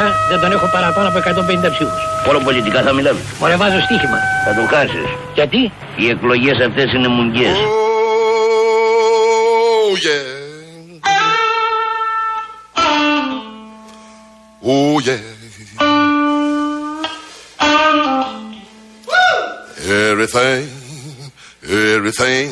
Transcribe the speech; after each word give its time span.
πολιτικά 0.00 0.28
δεν 0.28 0.40
τον 0.40 0.52
έχω 0.52 0.66
παραπάνω 0.66 1.08
από 1.08 1.18
150 1.18 1.70
ψήφους. 1.70 2.00
Όλο 2.28 2.38
πολιτικά 2.38 2.82
θα 2.82 2.92
μιλάμε. 2.92 3.20
Ωραία 3.38 3.56
βάζω 3.56 3.80
στοίχημα. 3.80 4.18
Θα 4.44 4.54
τον 4.54 4.68
χάσεις. 4.68 5.08
Γιατί; 5.34 5.72
Οι 5.96 6.08
εκλογές 6.08 6.58
αυτές 6.66 6.92
είναι 6.92 7.08
μουγγιές. 7.08 7.56
Oh, 9.82 9.96
yeah. 10.06 10.28
Oh, 14.72 14.96
yeah. 15.06 15.22
Everything, 20.10 20.64
everything, 21.94 22.48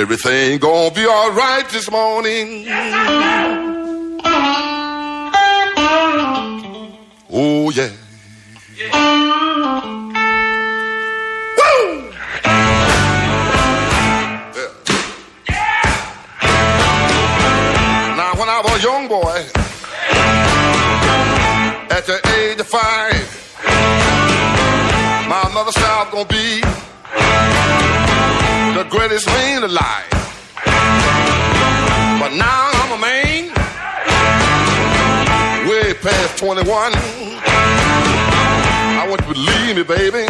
everything 0.00 0.58
gonna 0.64 0.90
be 0.98 1.04
alright 1.18 1.66
this 1.76 1.88
morning. 1.98 2.48
Oh, 7.40 7.70
yeah. 7.70 7.88
Woo! 11.56 12.10
Now, 18.16 18.34
when 18.34 18.48
I 18.48 18.60
was 18.64 18.72
a 18.74 18.82
young 18.82 19.06
boy, 19.06 19.46
at 21.94 22.06
the 22.06 22.18
age 22.40 22.58
of 22.58 22.66
five, 22.66 23.22
my 25.28 25.48
mother 25.54 25.70
said 25.70 25.84
I 25.84 26.02
was 26.02 26.12
gonna 26.12 26.26
be 26.26 26.60
the 28.74 28.84
greatest 28.90 29.28
man 29.28 29.62
alive. 29.62 30.17
21. 36.40 36.92
I 39.02 39.06
want 39.08 39.20
you 39.20 39.26
to 39.26 39.34
believe 39.34 39.74
me, 39.76 39.82
baby. 39.82 40.24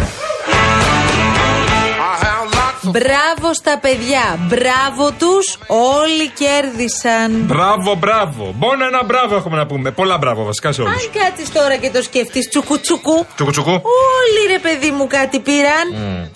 I 2.00 2.15
have 2.25 2.45
lots 2.59 2.84
of 2.84 2.91
Μπράβο 2.91 3.55
στα 3.55 3.78
παιδιά. 3.78 4.39
Μπράβο 4.39 5.12
τους. 5.19 5.59
Όλοι 5.67 6.28
κέρδισαν. 6.28 7.31
Μπράβο, 7.33 7.95
μπράβο. 7.95 8.55
Μόνο 8.59 8.84
ένα 8.84 9.05
μπράβο 9.05 9.37
έχουμε 9.37 9.56
να 9.56 9.67
πούμε. 9.67 9.91
Πολλά 9.91 10.19
μπράβο 10.19 10.45
βασικά 10.45 10.73
σε 10.73 10.83
όλους. 10.83 10.92
Αν 10.92 11.23
κάτσει 11.23 11.53
τώρα 11.53 11.77
και 11.77 11.91
το 11.91 12.03
σκεφτείς 12.03 12.48
τσουκουτσουκού. 12.48 13.27
Τσουκουτσουκού. 13.34 13.70
Όλοι 13.70 14.53
ρε 14.53 14.59
παιδί 14.59 14.91
μου 14.91 15.06
κάτι 15.06 15.41
πήραν. 15.41 15.87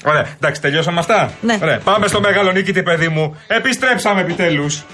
Ωραία, 0.04 0.26
εντάξει, 0.36 0.60
τελειώσαμε 0.60 0.98
αυτά. 0.98 1.32
Ναι. 1.40 1.58
Ωραία, 1.62 1.78
πάμε 1.78 2.06
στο 2.06 2.20
μεγάλο 2.20 2.52
νίκητη, 2.52 2.82
παιδί 2.82 3.08
μου. 3.08 3.36
Επιστρέψαμε 3.46 4.20
επιτέλους. 4.20 4.84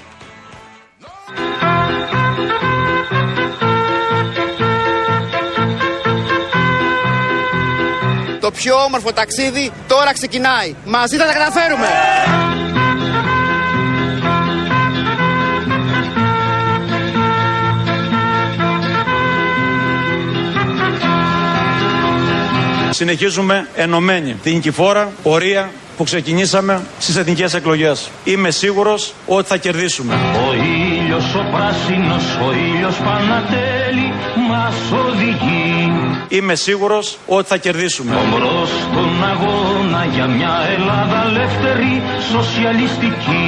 Το 8.49 8.55
πιο 8.55 8.75
όμορφο 8.75 9.13
ταξίδι 9.13 9.73
τώρα 9.87 10.13
ξεκινάει. 10.13 10.75
Μαζί 10.85 11.17
θα 11.17 11.27
τα 11.27 11.33
καταφέρουμε. 11.33 11.87
Συνεχίζουμε 22.91 23.69
ενωμένοι 23.75 24.35
την 24.35 24.53
νικηφόρα 24.53 25.13
πορεία 25.23 25.71
που 25.97 26.05
ξεκινήσαμε 26.05 26.83
στις 26.99 27.17
εθνικές 27.17 27.55
εκλογές. 27.55 28.11
Είμαι 28.25 28.51
σίγουρος 28.51 29.15
ότι 29.27 29.49
θα 29.49 29.57
κερδίσουμε. 29.57 30.15
Ο 31.09 31.11
ήλιος 31.11 31.35
ο 31.35 31.45
πράσινος, 31.53 32.25
ο 32.47 32.53
ήλιος 32.53 32.97
Πανατέλη 32.97 34.13
μας 34.51 34.77
οδηγεί 35.05 35.93
Είμαι 36.29 36.55
σίγουρος 36.55 37.19
ότι 37.27 37.49
θα 37.49 37.57
κερδίσουμε. 37.57 38.15
Μπρος 38.31 38.69
στον 38.69 39.25
αγώνα 39.33 40.05
για 40.15 40.27
μια 40.27 40.55
Ελλάδα 40.77 41.25
ελεύθερη, 41.29 42.03
σοσιαλιστική 42.33 43.47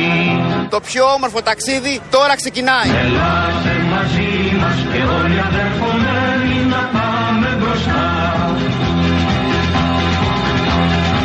Το 0.71 0.81
πιο 0.81 1.04
όμορφο 1.16 1.43
ταξίδι 1.43 2.00
τώρα 2.10 2.37
ξεκινάει. 2.37 2.91
Ελάτε 3.04 3.75
μαζί 3.92 4.32
μας 4.60 4.78
και 4.92 5.03
όλοι 5.19 5.38
αδερφωμένοι 5.50 6.56
να 6.75 6.82
πάμε 6.97 7.48
μπροστά 7.60 8.06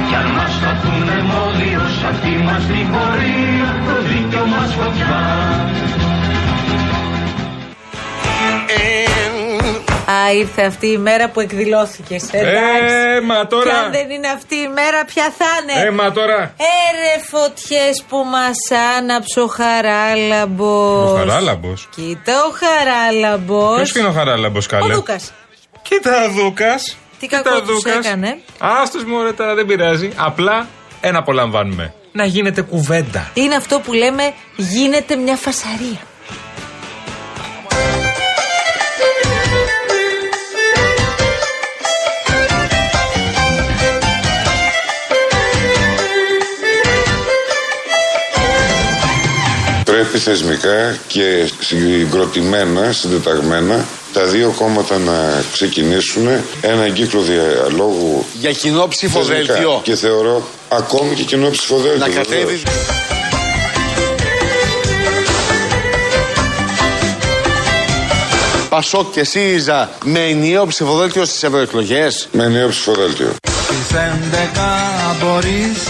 Κι 0.08 0.16
αν 0.22 0.28
μας 0.38 0.52
σταθούν 0.58 1.08
εμπόδιο 1.20 1.82
σ' 1.98 2.04
αυτή 2.12 2.34
μας 2.48 2.64
την 2.72 2.86
πορεία 2.94 3.70
το 3.88 3.96
δίκιο 4.10 4.46
μας 4.54 4.70
φωτιά 4.80 5.45
Α, 10.12 10.34
ήρθε 10.34 10.62
αυτή 10.62 10.88
η 10.88 10.98
μέρα 10.98 11.30
που 11.30 11.40
εκδηλώθηκες. 11.40 12.24
Εντάξει. 12.32 12.96
Ε, 13.16 13.22
μα 13.22 13.48
τώρα. 13.48 13.64
Και 13.72 13.78
αν 13.78 13.92
δεν 13.92 14.10
είναι 14.10 14.28
αυτή 14.28 14.56
η 14.56 14.68
μέρα, 14.68 15.06
ποια 15.06 15.34
θα 15.38 15.46
είναι; 15.62 15.88
Ε, 15.88 15.92
μα 15.92 16.12
τώρα. 16.12 16.54
Έρε 16.88 17.24
φωτιές 17.32 18.04
που 18.10 18.18
μας 18.18 18.58
άναψε 18.98 19.40
ο 19.40 19.48
Χαράλαμπος. 19.48 21.12
Ο 21.12 21.16
Χαράλαμπος. 21.18 21.90
Κοίτα 21.96 22.34
ο 22.44 22.52
Χαράλαμπος. 22.62 23.76
Ποιος 23.76 23.96
είναι 23.96 24.08
ο 24.08 24.12
Χαράλαμπος, 24.12 24.66
Ο 24.66 24.70
καλέ. 24.70 24.94
Δούκας. 24.94 25.34
Κοίτα 25.82 26.26
ο 26.26 26.30
Δούκας. 26.32 26.98
Τι 27.20 27.28
κακό 27.28 27.62
τους 27.62 27.84
έκανε. 27.84 28.40
Άστος 28.60 29.04
μου, 29.04 29.18
ωραία, 29.18 29.34
τώρα 29.34 29.56
δεν 29.56 29.66
πειράζει. 29.66 30.12
Απλά 30.16 30.68
ένα 31.02 31.18
απολαμβάνουμε. 31.20 31.94
Να 32.12 32.26
γίνεται 32.26 32.62
κουβέντα. 32.62 33.32
Είναι 33.34 33.56
αυτό 33.56 33.80
που 33.80 33.94
λέμε 33.94 34.34
γίνεται 34.56 35.16
μια 35.16 35.36
φασαρία. 35.36 36.00
Πρέπει 50.16 50.30
θεσμικά 50.30 50.98
και 51.08 51.50
συγκροτημένα, 51.60 52.92
συντεταγμένα, 52.92 53.86
τα 54.14 54.24
δύο 54.24 54.54
κόμματα 54.58 54.98
να 54.98 55.44
ξεκινήσουν 55.52 56.28
έναν 56.62 56.94
κύκλο 56.94 57.22
διαλόγου 57.22 58.26
Για 58.40 58.52
κοινό 58.52 58.74
θεσμικά. 58.74 58.88
ψηφοδέλτιο. 58.88 59.80
Και 59.84 59.96
θεωρώ 59.96 60.48
ακόμη 60.70 61.16
και 61.16 61.24
κοινό 61.24 61.50
ψηφοδέλτιο. 61.50 62.00
Να 62.00 62.06
βεβαίως. 62.06 62.28
κατέβει. 62.28 62.62
Πασόκ 68.70 69.12
και 69.12 69.24
ΣΥΡΙΖΑ 69.24 69.90
με 70.04 70.20
ενιαίο 70.20 70.66
ψηφοδέλτιο 70.66 71.26
στις 71.26 71.44
ευρωεκλογές. 71.44 72.28
Με 72.32 72.48
νέο 72.48 72.70
ψηφοδέλτιο. 72.70 73.36
Στις 73.64 73.98
11 73.98 75.26
μπορείς, 75.26 75.88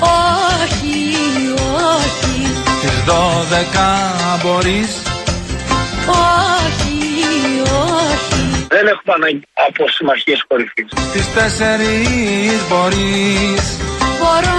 Όχι, 0.00 0.10
όχι, 0.10 0.25
στις 3.06 3.14
12 3.14 4.42
μπορείς, 4.42 5.02
όχι, 6.08 6.94
όχι. 7.62 8.66
Δεν 8.68 8.86
έχουμε 8.86 9.14
ανάγκη 9.14 9.42
από 9.68 9.84
συμμαχίες 9.88 10.44
κορυφής. 10.48 10.86
στις 11.08 11.26
4 11.34 12.58
μπορείς. 12.68 13.76
Μπορώ, 14.18 14.58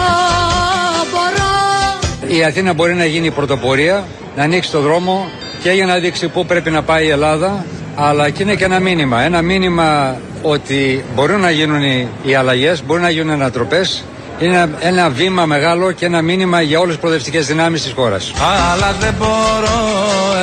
μπορώ. 1.12 2.38
Η 2.38 2.44
Αθήνα 2.44 2.74
μπορεί 2.74 2.94
να 2.94 3.06
γίνει 3.06 3.32
πρωτοπορία, 3.32 4.04
να 4.36 4.44
ανοίξει 4.44 4.72
το 4.72 4.80
δρόμο 4.80 5.30
και 5.64 5.72
για 5.72 5.86
να 5.86 5.98
δείξει 5.98 6.28
πού 6.28 6.46
πρέπει 6.46 6.70
να 6.70 6.84
πάει 6.84 7.06
η 7.06 7.10
Ελλάδα, 7.10 7.66
αλλά 7.96 8.30
και 8.30 8.44
είναι 8.44 8.56
και 8.56 8.66
ένα 8.66 8.80
μήνυμα. 8.80 9.22
Ένα 9.22 9.42
μήνυμα 9.42 10.18
ότι 10.42 11.06
μπορούν 11.16 11.40
να 11.40 11.52
γίνουν 11.52 11.84
οι, 11.84 12.08
οι 12.24 12.36
αλλαγές, 12.36 12.84
μπορούν 12.84 13.04
να 13.04 13.10
γίνουν 13.10 13.32
ανατροπές. 13.32 14.04
Είναι 14.40 14.56
ένα, 14.56 14.70
ένα 14.80 15.10
βήμα 15.10 15.46
μεγάλο 15.46 15.92
και 15.92 16.06
ένα 16.06 16.22
μήνυμα 16.22 16.62
για 16.62 16.80
όλες 16.80 16.92
τις 16.92 17.00
προοδευτικές 17.02 17.48
δυνάμεις 17.48 17.82
της 17.84 17.92
χώρας. 17.92 18.32
Αλλά 18.72 18.96
δεν 19.00 19.14
μπορώ 19.18 19.80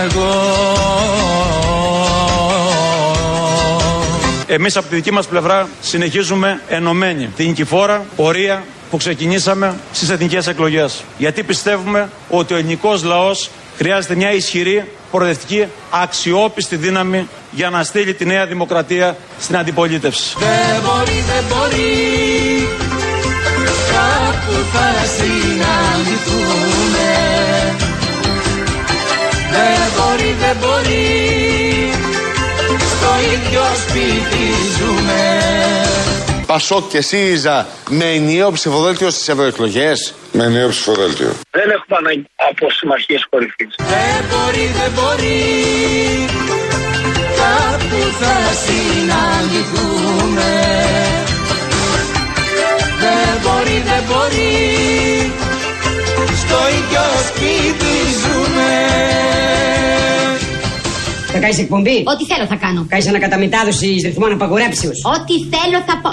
εγώ. 0.05 0.32
Εμείς 4.46 4.76
από 4.76 4.88
τη 4.88 4.94
δική 4.94 5.12
μας 5.12 5.26
πλευρά 5.26 5.69
συνεχίζουμε 5.81 6.61
ενωμένοι 6.69 7.26
την 7.37 7.46
νικηφόρα 7.46 8.05
πορεία 8.17 8.64
που 8.91 8.96
ξεκινήσαμε 8.96 9.75
στις 9.93 10.08
εθνικές 10.11 10.46
εκλογές. 10.46 11.05
Γιατί 11.19 11.43
πιστεύουμε 11.43 12.08
ότι 12.29 12.55
ο 12.55 12.56
ελληνικός 12.56 13.02
λαός 13.02 13.50
χρειάζεται 13.76 14.14
μια 14.14 14.32
ισχυρή, 14.32 14.91
προοδευτική, 15.11 15.67
αξιόπιστη 15.91 16.76
δύναμη 16.76 17.29
για 17.50 17.70
να 17.70 17.82
στείλει 17.82 18.14
τη 18.14 18.25
νέα 18.25 18.46
δημοκρατία 18.46 19.17
στην 19.41 19.56
αντιπολίτευση. 19.56 20.37
Δεν 20.38 20.82
μπορεί, 20.82 21.25
δεν 21.26 21.44
μπορεί. 21.49 22.54
Κάπου 24.55 24.67
θα 24.73 24.91
συναντηθούμε. 25.17 27.11
Δεν 29.51 29.81
μπορεί, 29.97 30.31
δεν 30.41 30.56
μπορεί. 30.61 31.93
Στο 32.79 33.11
ίδιο 33.33 33.62
σπίτι 33.87 34.45
ζούμε. 34.79 35.23
Πασόκ 36.47 36.89
και 36.89 37.01
ΣΥΡΙΖΑ 37.01 37.67
με 37.89 38.05
ενιαίο 38.05 38.53
ψηφοδέλτιο 38.53 39.11
στις 39.11 39.29
ευρωεκλογές. 39.29 40.15
Με 40.33 40.49
νέο 40.49 40.69
ψηφοδέλτιο. 40.69 41.35
Δεν 41.51 41.71
έχουμε 41.71 41.97
ανάγκη 41.99 42.25
από 42.51 42.71
συμμαχίες 42.71 43.27
κορυφής. 43.31 43.75
Δεν 43.77 44.25
μπορεί, 44.31 44.71
δεν 44.81 44.91
μπορεί. 44.95 45.43
κάπου 47.41 48.01
θα 48.21 48.37
συναντηθούμε 48.65 50.15
Δεν 51.27 51.33
μπορεί, 53.44 53.76
δεν 53.91 54.02
μπορεί 54.08 54.52
Στο 56.43 56.58
ίδιο 56.79 57.05
σπίτι 57.29 57.93
ζούμε 58.20 58.70
Θα 61.32 61.38
κάνεις 61.38 61.58
εκπομπή; 61.58 62.02
Ό,τι 62.12 62.25
θέλω 62.25 62.46
θα 62.46 62.56
κάνω. 62.56 62.87
Κάνεις 62.88 63.06
ανακαταμετάδοση 63.08 63.87
ρυθμών 64.05 64.32
απαγορέψεως. 64.32 64.99
Ό,τι 65.17 65.35
θέλω 65.52 65.79
θα 65.87 66.00
πω. 66.02 66.12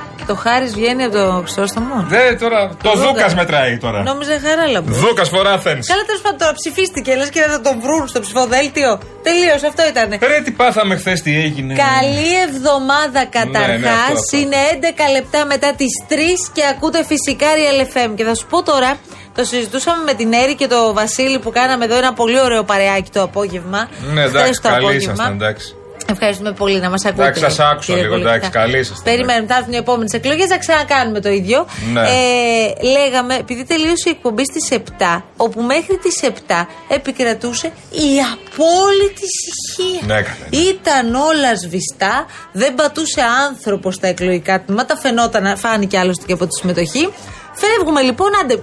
το 0.31 0.35
χάρη 0.45 0.65
βγαίνει 0.77 1.03
από 1.07 1.13
το 1.17 1.25
Χρυσόστομο; 1.43 1.95
Δε 2.13 2.23
τώρα. 2.43 2.61
Το 2.83 2.91
Δούκα. 2.91 3.07
Δούκας 3.07 3.35
μετράει 3.35 3.77
τώρα. 3.77 3.99
Νόμιζα 4.03 4.35
χαράλαμπο. 4.45 4.91
Δούκας 5.03 5.29
for 5.33 5.45
Athens. 5.55 5.83
Καλά, 5.91 6.03
τέλος 6.09 6.21
πάντων 6.23 6.37
τώρα 6.43 6.53
ψηφίστηκε. 6.59 7.15
Λες 7.15 7.29
και 7.29 7.41
θα 7.53 7.61
τον 7.61 7.75
βρουν 7.85 8.07
στο 8.07 8.19
ψηφοδέλτιο. 8.25 8.89
Τελείω, 9.27 9.53
αυτό 9.69 9.81
ήταν. 9.91 10.09
Ρε, 10.31 10.41
τι 10.45 10.51
πάθαμε 10.51 10.93
χθες, 11.01 11.21
τι 11.21 11.31
έγινε. 11.45 11.73
Καλή 11.89 12.29
εβδομάδα 12.47 13.21
καταρχά. 13.37 13.77
ναι, 13.77 13.89
αυτό, 13.89 14.13
αυτό. 14.13 14.37
Είναι 14.37 14.57
11 14.71 15.11
λεπτά 15.11 15.45
μετά 15.45 15.69
τις 15.79 15.93
3 16.09 16.13
και 16.53 16.61
ακούτε 16.73 16.99
φυσικά 17.11 17.47
Real 17.59 17.79
FM. 17.91 18.11
Και 18.15 18.23
θα 18.23 18.35
σου 18.35 18.45
πω 18.49 18.63
τώρα, 18.63 18.91
το 19.35 19.43
συζητούσαμε 19.43 20.03
με 20.03 20.13
την 20.13 20.33
Έρη 20.33 20.55
και 20.55 20.67
το 20.67 20.93
Βασίλη 20.93 21.39
που 21.39 21.51
κάναμε 21.51 21.85
εδώ 21.85 21.95
ένα 21.97 22.13
πολύ 22.13 22.39
ωραίο 22.41 22.63
παρεάκι 22.63 23.09
το 23.11 23.21
απόγευμα. 23.21 23.89
Ναι, 24.13 24.21
Χθες 24.21 24.33
εντάξει, 24.41 24.61
το 24.61 24.67
καλή 24.69 24.77
απόγευμα. 24.83 25.13
ήσασταν, 25.13 25.33
εντάξει. 25.33 25.75
Ευχαριστούμε 26.09 26.51
πολύ 26.51 26.79
να 26.79 26.89
μας 26.89 27.05
ακούτε. 27.05 27.21
Εντάξει, 27.21 27.41
σας 27.41 27.59
άκουσα 27.59 27.85
κύριε 27.85 28.01
λίγο, 28.01 28.13
Πολιτικά. 28.13 28.35
εντάξει, 28.35 28.51
καλή 28.59 28.77
ήσασταν, 28.79 29.03
Περιμένουμε, 29.03 29.47
θα 29.47 29.55
έρθουν 29.57 29.73
οι 29.73 29.77
επόμενες 29.77 30.13
εκλογές, 30.13 30.47
θα 30.47 30.57
ξανακάνουμε 30.57 31.19
το 31.19 31.29
ίδιο. 31.29 31.65
Ναι. 31.93 32.01
Ε, 32.01 32.85
λέγαμε, 32.95 33.35
επειδή 33.35 33.63
τελείωσε 33.65 34.09
η 34.09 34.09
εκπομπή 34.09 34.45
στις 34.45 34.69
7, 34.71 35.23
όπου 35.37 35.61
μέχρι 35.61 35.97
τις 35.97 36.21
7 36.23 36.67
επικρατούσε 36.87 37.67
η 37.89 38.09
απόλυτη 38.33 39.23
ησυχία. 39.41 40.15
Ναι, 40.15 40.21
καλά. 40.21 40.69
Ήταν 40.69 41.15
όλα 41.15 41.55
σβηστά, 41.55 42.25
δεν 42.51 42.75
πατούσε 42.75 43.21
άνθρωπος 43.47 43.95
στα 43.95 44.07
εκλογικά 44.07 44.63
τμήματα, 44.63 44.97
φαινόταν, 44.97 45.57
φάνηκε 45.57 45.97
άλλωστε 45.97 46.23
και 46.27 46.33
από 46.33 46.47
τη 46.47 46.55
συμμετοχή. 46.59 47.13
Φεύγουμε 47.53 48.01
λοιπόν, 48.01 48.29
άντε, 48.41 48.59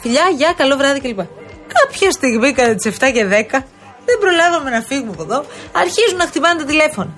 φιλιά, 0.00 0.22
γεια, 0.36 0.54
καλό 0.56 0.76
βράδυ 0.76 1.00
κλπ. 1.00 1.20
Κάποια 1.80 2.10
στιγμή 2.10 2.52
κατά 2.52 2.74
τις 2.74 2.92
7 3.00 3.10
και 3.12 3.26
10 3.52 3.58
δεν 4.04 4.18
προλάβαμε 4.20 4.70
να 4.70 4.80
φύγουμε 4.80 5.10
από 5.12 5.22
εδώ. 5.22 5.44
Αρχίζουν 5.72 6.16
να 6.16 6.26
χτυπάνε 6.26 6.60
τα 6.60 6.66
τηλέφωνα. 6.66 7.10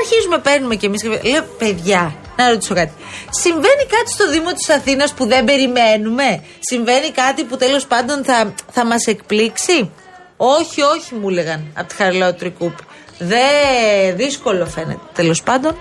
Αρχίζουμε, 0.00 0.38
παίρνουμε 0.38 0.74
κι 0.74 0.86
εμείς. 0.86 1.02
Λέω, 1.02 1.42
παιδιά, 1.58 2.14
να 2.36 2.48
ρωτήσω 2.48 2.74
κάτι. 2.74 2.92
Συμβαίνει 3.30 3.84
κάτι 3.88 4.10
στο 4.10 4.30
Δήμο 4.30 4.52
της 4.52 4.68
Αθήνας 4.70 5.12
που 5.12 5.26
δεν 5.26 5.44
περιμένουμε; 5.44 6.44
Συμβαίνει 6.58 7.10
κάτι 7.10 7.44
που 7.44 7.56
τέλος 7.56 7.86
πάντων 7.86 8.24
θα, 8.24 8.54
θα 8.72 8.84
μας 8.86 9.06
εκπλήξει; 9.06 9.90
Όχι, 10.36 10.82
όχι, 10.82 11.14
μου 11.14 11.28
έλεγαν 11.28 11.72
από 11.74 11.88
τη 11.88 11.94
Χαριλάου 11.94 12.34
Κούπ. 12.58 12.76
Δε 13.18 14.12
δύσκολο 14.14 14.66
φαίνεται. 14.66 15.00
Τέλος 15.14 15.42
πάντων, 15.42 15.72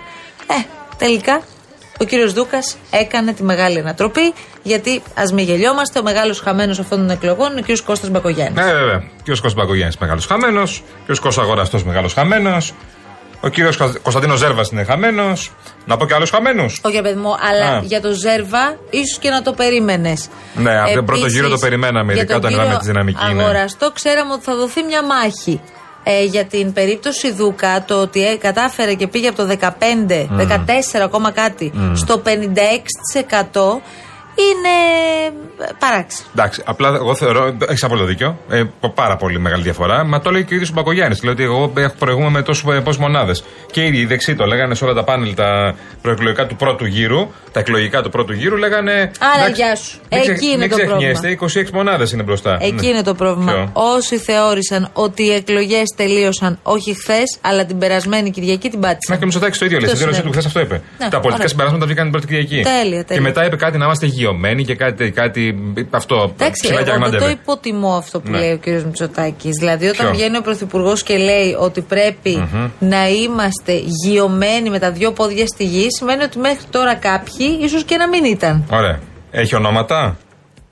ε, 0.47 0.63
τελικά 0.97 1.41
ο 1.99 2.03
κύριος 2.03 2.33
Δούκας 2.33 2.77
έκανε 2.91 3.33
τη 3.33 3.43
μεγάλη 3.43 3.79
ανατροπή. 3.79 4.33
Γιατί 4.63 5.01
ας 5.15 5.31
μην 5.31 5.45
γελιόμαστε, 5.45 5.99
ο 5.99 6.03
μεγάλος 6.03 6.39
χαμένος 6.39 6.79
αυτών 6.79 6.97
των 6.97 7.09
εκλογών 7.09 7.49
είναι 7.51 7.59
ο 7.59 7.61
κύριος 7.61 7.81
Κώστας 7.81 8.09
Μπακογιάννης. 8.09 8.65
Ναι, 8.65 8.73
βέβαια. 8.73 8.97
Κύριο 8.97 9.41
Κώστας 9.41 9.53
Μπακογιάννης 9.53 9.97
μεγάλος 9.97 10.25
χαμένος. 10.25 10.83
Κύριο 11.05 11.21
Κώστας 11.21 11.43
Αγοραστός 11.43 11.83
μεγάλος 11.83 12.13
χαμένος. 12.13 12.73
Ο 13.41 13.47
κύριος 13.47 13.77
Κωνσταντίνος 13.77 14.39
Ζέρβας 14.39 14.69
είναι 14.69 14.83
χαμένος. 14.83 15.51
Να 15.85 15.97
πω 15.97 16.05
και 16.05 16.13
άλλους 16.13 16.29
χαμένους. 16.29 16.79
Όχι, 16.83 16.95
ρε 16.95 17.01
παιδί 17.01 17.19
μου, 17.19 17.35
αλλά 17.49 17.75
Α. 17.77 17.81
για 17.83 18.01
το 18.01 18.11
Ζέρβα 18.11 18.77
ίσως 18.89 19.17
και 19.19 19.29
να 19.29 19.41
το 19.41 19.53
περίμενες. 19.53 20.27
Ναι, 20.55 20.79
από 20.79 20.93
τον 20.93 21.05
πρώτο 21.05 21.27
γύρο 21.27 21.49
το 21.49 21.57
περιμέναμε, 21.57 22.13
ειδικά 22.13 22.35
όταν 22.35 22.51
είδαμε 22.51 22.77
τη 22.79 22.85
δυναμική. 22.85 23.33
ναι. 23.33 23.41
Αγοραστό, 23.41 23.91
ξέραμε 23.91 24.33
ότι 24.33 24.43
θα 24.43 24.55
δοθεί 24.55 24.83
μια 24.83 25.03
μάχη. 25.03 25.61
Ε, 26.07 26.23
για 26.23 26.45
την 26.45 26.73
περίπτωση 26.73 27.31
Δούκα, 27.31 27.83
το 27.87 28.01
ότι 28.01 28.25
ε, 28.25 28.35
κατάφερε 28.35 28.93
και 28.93 29.07
πήγε 29.07 29.27
από 29.27 29.37
το 29.37 29.57
15, 29.59 29.67
14 30.95 30.99
ακόμα 31.03 31.31
κάτι, 31.31 31.71
στο 31.93 32.21
56% 32.25 33.81
είναι 34.35 34.73
ε, 35.59 35.69
παράξενο. 35.79 36.27
Εντάξει, 36.35 36.61
απλά 36.65 36.87
εγώ 36.87 37.15
θεωρώ. 37.15 37.57
Έχεις 37.67 37.83
απόλυτο 37.83 38.05
δίκιο. 38.05 38.37
Ε, 38.49 38.63
πάρα 38.95 39.15
πολύ 39.15 39.39
μεγάλη 39.39 39.63
διαφορά. 39.63 40.03
Μα 40.03 40.21
το 40.21 40.31
λέει 40.31 40.43
και 40.43 40.53
ο 40.53 40.55
ίδιος 40.55 40.69
ο 40.69 40.73
Μπακογιάννης. 40.75 41.23
Λέει 41.23 41.33
ότι 41.33 41.43
εγώ 41.43 41.73
έχω 41.77 41.93
προηγούμαι 41.99 42.29
με 42.29 42.41
τόσους 42.41 42.63
πόσους 42.83 42.97
μονάδες. 42.97 43.43
Και 43.71 43.81
οι 43.81 43.87
ίδιοι 43.87 43.97
οι 43.99 44.05
δεξιοί 44.05 44.35
το 44.35 44.45
λέγανε 44.45 44.75
σε 44.75 44.83
όλα 44.83 44.93
τα 44.93 45.03
πάνελ 45.03 45.33
τα 45.35 45.75
προεκλογικά 46.01 46.45
του 46.47 46.55
πρώτου 46.55 46.85
γύρου. 46.85 47.27
Τα 47.51 47.59
εκλογικά 47.59 48.01
του 48.01 48.09
πρώτου 48.09 48.33
γύρου 48.33 48.57
λέγανε. 48.57 49.11
Άρα, 49.19 49.43
εντάξει, 49.43 49.61
γεια 49.61 49.75
σου. 49.75 49.97
μην 50.11 50.19
ξε- 50.21 50.35
Εκεί 50.35 50.45
είναι 50.47 50.57
μην 50.57 50.69
το 50.69 50.75
πρόβλημα. 50.75 51.11
ξεχνιέστε, 51.13 51.29
26 51.29 51.71
μονάδες 51.73 52.11
είναι 52.11 52.23
μπροστά. 52.23 52.57
Εκεί 52.61 52.73
Ναι. 52.85 52.87
είναι 52.87 53.01
το 53.03 53.13
πρόβλημα. 53.13 53.51
Ποιο; 53.51 53.69
Όσοι 53.73 54.17
θεώρησαν 54.17 54.89
ότι 54.93 55.23
οι 55.23 55.31
εκλογές 55.33 55.93
τελείωσαν 55.95 56.59
όχι 56.63 56.93
χθες, 57.01 57.37
αλλά 57.41 57.65
την 57.65 57.77
περασμένη 57.77 58.29
Κυριακή 58.31 58.69
την 58.69 58.79
πάτησαν. 58.79 58.99
Μα 59.09 59.15
και 59.15 59.23
ο 59.23 59.25
Μητσοτάκης 59.25 59.57
το 59.59 59.65
ίδιο 59.65 59.77
λέει. 59.79 59.85
Αυτό 59.89 59.97
Στην 60.01 60.11
δήλωσή 60.11 60.27
του 60.27 60.33
συνέβη. 60.33 60.49
χθες 60.49 60.63
αυτό 60.63 60.75
είπε. 60.75 61.03
Ναι, 61.03 61.09
τα 61.09 61.19
πολιτικά 61.19 61.33
ωραία. 61.35 61.47
συμπεράσματα 61.47 61.85
βγήκαν 61.85 62.03
την 62.03 62.11
πρώτη 62.11 62.27
Κυριακή. 62.27 62.61
Τέλεια, 62.69 62.97
Και 62.97 63.03
τέλεια. 63.03 63.21
μετά 63.21 63.45
είπε 63.45 63.55
κάτι 63.55 63.77
να 63.77 63.85
είμαστε 63.85 64.05
γειωμένοι 64.25 64.63
και 64.65 64.75
κάτι. 64.75 65.11
κάτι 65.11 65.55
αυτό. 65.89 66.31
Εντάξει, 66.33 66.61
ψηλά 66.63 66.81
και 66.83 66.89
εγώ 66.89 66.99
δεν 66.99 66.99
το 66.99 67.05
αγναντεύε. 67.05 67.31
υποτιμώ 67.31 67.95
αυτό 67.95 68.19
που 68.19 68.29
Ναι. 68.31 68.37
λέει 68.39 68.51
ο 68.51 68.57
κ. 68.57 68.65
Μητσοτάκης. 68.85 69.55
Δηλαδή, 69.59 69.85
όταν 69.87 70.05
Ποιο; 70.05 70.15
βγαίνει 70.15 70.37
ο 70.37 70.41
Πρωθυπουργός 70.41 71.03
και 71.03 71.17
λέει 71.17 71.55
ότι 71.59 71.81
πρέπει 71.81 72.47
να 72.79 73.07
είμαστε 73.09 73.81
γειωμένοι 73.85 74.69
με 74.69 74.79
τα 74.79 74.91
δυο 74.91 75.11
πόδια 75.11 75.45
στη 75.47 75.63
γη, 75.63 75.87
σημαίνει 75.89 76.23
ότι 76.23 76.37
μέχρι 76.39 76.63
τώρα 76.69 76.95
κάποιοι 76.95 77.57
ίσως 77.61 77.83
και 77.83 77.97
να 77.97 78.07
μην 78.07 78.23
ήταν. 78.25 78.65
Ωραία. 78.71 78.99
Έχει 79.31 79.55
ονόματα; 79.55 80.17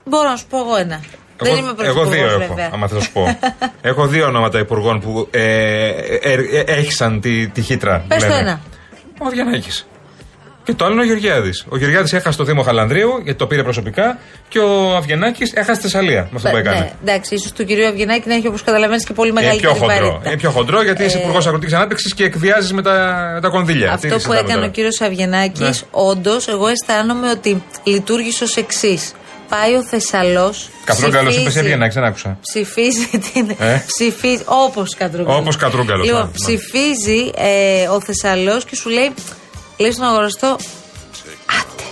Μπορώ 0.04 0.28
να 0.28 0.36
σου 0.36 0.46
πω 0.50 0.58
εγώ 0.58 0.76
ένα. 0.76 1.00
δεν 1.36 1.56
είμαι 1.56 1.66
εγώ 1.66 1.74
πρωθυπουργός, 1.74 2.08
δύο 2.14 2.26
έχω, 2.26 2.38
βέβαια. 2.38 2.70
άμα 2.72 2.86
θέλω 2.86 2.98
να 3.00 3.04
σου 3.06 3.12
πω. 3.12 3.38
έχω 3.90 4.06
δύο 4.06 4.26
ονόματα 4.26 4.58
υπουργών 4.58 5.00
που 5.00 5.28
ε, 5.30 5.42
ε, 5.42 6.18
ε, 6.22 6.32
ε, 6.32 6.64
έχησαν 6.66 7.20
τη, 7.20 7.48
τη 7.48 7.62
χύτρα. 7.62 8.04
Πες 8.08 8.22
το 8.22 8.28
λένε. 8.28 8.40
ένα. 8.40 8.60
Ο 9.22 9.26
Αβγιανάκη. 9.26 9.82
Και 10.64 10.74
το 10.74 10.84
άλλο 10.84 10.92
είναι 10.94 11.02
ο 11.02 11.04
Γεωργιάδης. 11.04 11.64
Ο 11.68 11.76
Γεωργιάδης 11.76 12.12
έχασε 12.12 12.36
το 12.38 12.44
Δήμο 12.44 12.62
Χαλανδρίου 12.62 13.10
γιατί 13.22 13.38
το 13.38 13.46
πήρε 13.46 13.62
προσωπικά 13.62 14.18
και 14.48 14.58
ο 14.58 14.96
Αβγενάκη 14.96 15.42
έχασε 15.54 15.72
τη 15.72 15.80
Θεσσαλία 15.80 16.20
με 16.30 16.36
αυτό 16.36 16.48
που 16.48 16.54
Ναι, 16.54 16.60
έκανε. 16.60 16.92
εντάξει, 17.02 17.34
ίσως 17.34 17.52
του 17.52 17.64
κυρίου 17.64 17.86
Αυγενάκη 17.86 18.28
να 18.28 18.34
έχει 18.34 18.46
όπως 18.46 18.62
καταλαβαίνεις 18.62 19.04
και 19.04 19.12
πολύ 19.12 19.30
Είναι 19.30 19.40
μεγαλύτερη 19.40 19.72
πιο 19.72 19.80
χοντρό. 19.80 19.96
βαρύτητα. 20.06 20.28
Είναι 20.28 20.36
πιο 20.38 20.50
χοντρό 20.50 20.82
γιατί 20.82 21.04
είσαι 21.04 21.18
Ε, 21.18 21.20
υπουργός 21.20 21.46
αγροτικής 21.46 21.74
ανάπτυξης 21.74 22.14
και 22.14 22.24
εκβιάζεις 22.24 22.72
με 22.72 22.82
τα, 22.82 22.92
με 23.34 23.40
τα 23.40 23.48
κονδύλια. 23.48 23.86
Τι 23.88 23.92
Αυτό 23.94 24.08
που 24.08 24.14
συζητάμε 24.14 24.38
έκανε 24.38 24.54
τώρα. 24.54 24.66
ο 24.66 24.70
κύριος 24.70 25.00
Αυγενάκης, 25.00 25.60
Ναι. 25.82 25.88
όντως, 25.90 26.48
εγώ 26.48 26.66
αισθάνομαι 26.68 27.30
ότι 27.30 27.62
λειτουργήσε 27.84 28.44
ως 28.44 28.56
εξής. 28.56 29.12
Πάει 29.48 29.74
ο 29.74 29.82
Θεσσαλός. 29.84 30.68
Καθόλου 30.84 31.12
καλό 31.12 31.30
είπε 31.30 31.50
σε 31.50 31.58
Αβγενάκη, 31.58 31.94
δεν 31.94 32.04
άκουσα. 32.04 32.38
Ψηφίζει 32.40 33.08
την. 33.32 33.50
Ε; 33.58 33.82
Ψηφίζει. 33.86 34.42
Όπως 34.44 34.94
κατρούγκαλο. 34.94 35.36
Όπως 35.38 35.56
κατρούγκαλος, 35.56 36.06
Λοιπόν, 36.06 36.20
ναι, 36.20 36.26
ναι. 36.26 36.32
ψηφίζει 36.32 37.30
ε, 37.36 37.88
ο 37.88 38.00
Θεσσαλός 38.00 38.64
και 38.64 38.76
σου 38.76 38.88
λέει. 38.88 39.10
Λέει 39.76 39.92
στον 39.92 40.06
αγοραστό. 40.06 40.48
Άτε. 41.60 41.82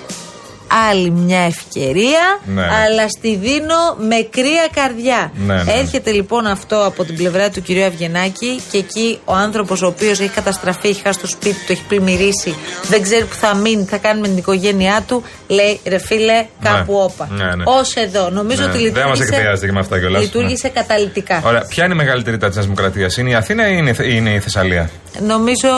Άλλη 0.91 1.11
μια 1.11 1.41
ευκαιρία, 1.41 2.41
Ναι. 2.45 2.63
αλλά 2.63 3.09
στη 3.09 3.37
δίνω 3.37 3.97
με 3.99 4.17
κρύα 4.31 4.69
καρδιά. 4.75 5.33
Ναι, 5.47 5.55
ναι. 5.63 5.73
Έρχεται 5.73 6.11
λοιπόν 6.11 6.47
αυτό 6.47 6.85
από 6.87 7.05
την 7.05 7.17
πλευρά 7.17 7.51
του 7.51 7.63
κυρίου 7.63 7.85
Αυγενάκη 7.85 8.61
και 8.71 8.79
εκεί 8.79 9.19
ο 9.25 9.33
άνθρωπος 9.35 9.83
ο 9.83 9.87
οποίος 9.87 10.21
έχει 10.21 10.29
καταστραφεί, 10.29 10.89
έχει 10.89 11.01
χάσει 11.03 11.19
το 11.19 11.27
σπίτι 11.27 11.67
του, 11.67 11.73
έχει 11.73 11.83
πλημμυρίσει, 11.89 12.55
δεν 12.89 13.03
ξέρει 13.03 13.25
που 13.25 13.35
θα 13.35 13.55
μείνει, 13.55 13.85
τι 13.85 13.91
θα 13.91 13.97
κάνει 13.97 14.21
με 14.21 14.29
την 14.29 14.37
οικογένειά 14.37 15.05
του, 15.09 15.23
λέει 15.47 15.81
ρε 15.87 15.99
φίλε, 15.99 16.47
κάπου 16.63 16.95
όπα. 16.95 17.29
Ναι, 17.31 17.45
ναι. 17.45 17.65
Ω 17.67 17.81
εδώ. 17.95 18.31
Νομίζω 18.31 18.63
Ναι, 18.63 18.69
ότι 18.69 18.77
δεν 18.79 18.87
λειτουργήσε. 18.87 19.09
μας 19.09 19.21
εκβιάζεται 19.21 19.67
και 19.67 19.73
με 19.73 19.81
αυτά 19.81 19.99
κιόλας. 19.99 20.23
Λειτουργήσε 20.23 20.69
καταλητικά. 20.69 21.43
Ωραία. 21.47 21.65
Ποια 21.69 21.85
είναι 21.85 21.95
η 21.95 21.97
μεγαλύτερη 21.97 22.37
της 22.39 22.55
Νέα 22.55 22.63
Δημοκρατίας, 22.65 23.17
Είναι 23.17 23.31
η 23.31 23.35
Αθήνα 23.35 23.69
ή 23.69 23.75
είναι, 23.79 23.95
είναι 24.05 24.31
η 24.35 24.41
Θεσσαλία; 24.41 24.91
Νομίζω 25.27 25.69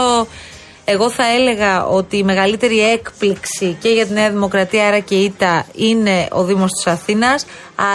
Εγώ 0.85 1.11
θα 1.11 1.25
έλεγα 1.39 1.87
ότι 1.87 2.17
η 2.17 2.23
μεγαλύτερη 2.23 2.91
έκπληξη 2.93 3.77
και 3.81 3.89
για 3.89 4.07
τη 4.07 4.13
Νέα 4.13 4.31
Δημοκρατία, 4.31 4.87
άρα 4.87 4.99
και 4.99 5.15
ήττα, 5.15 5.67
είναι 5.75 6.29
ο 6.31 6.45
Δήμος 6.45 6.71
της 6.71 6.87
Αθήνας. 6.93 7.47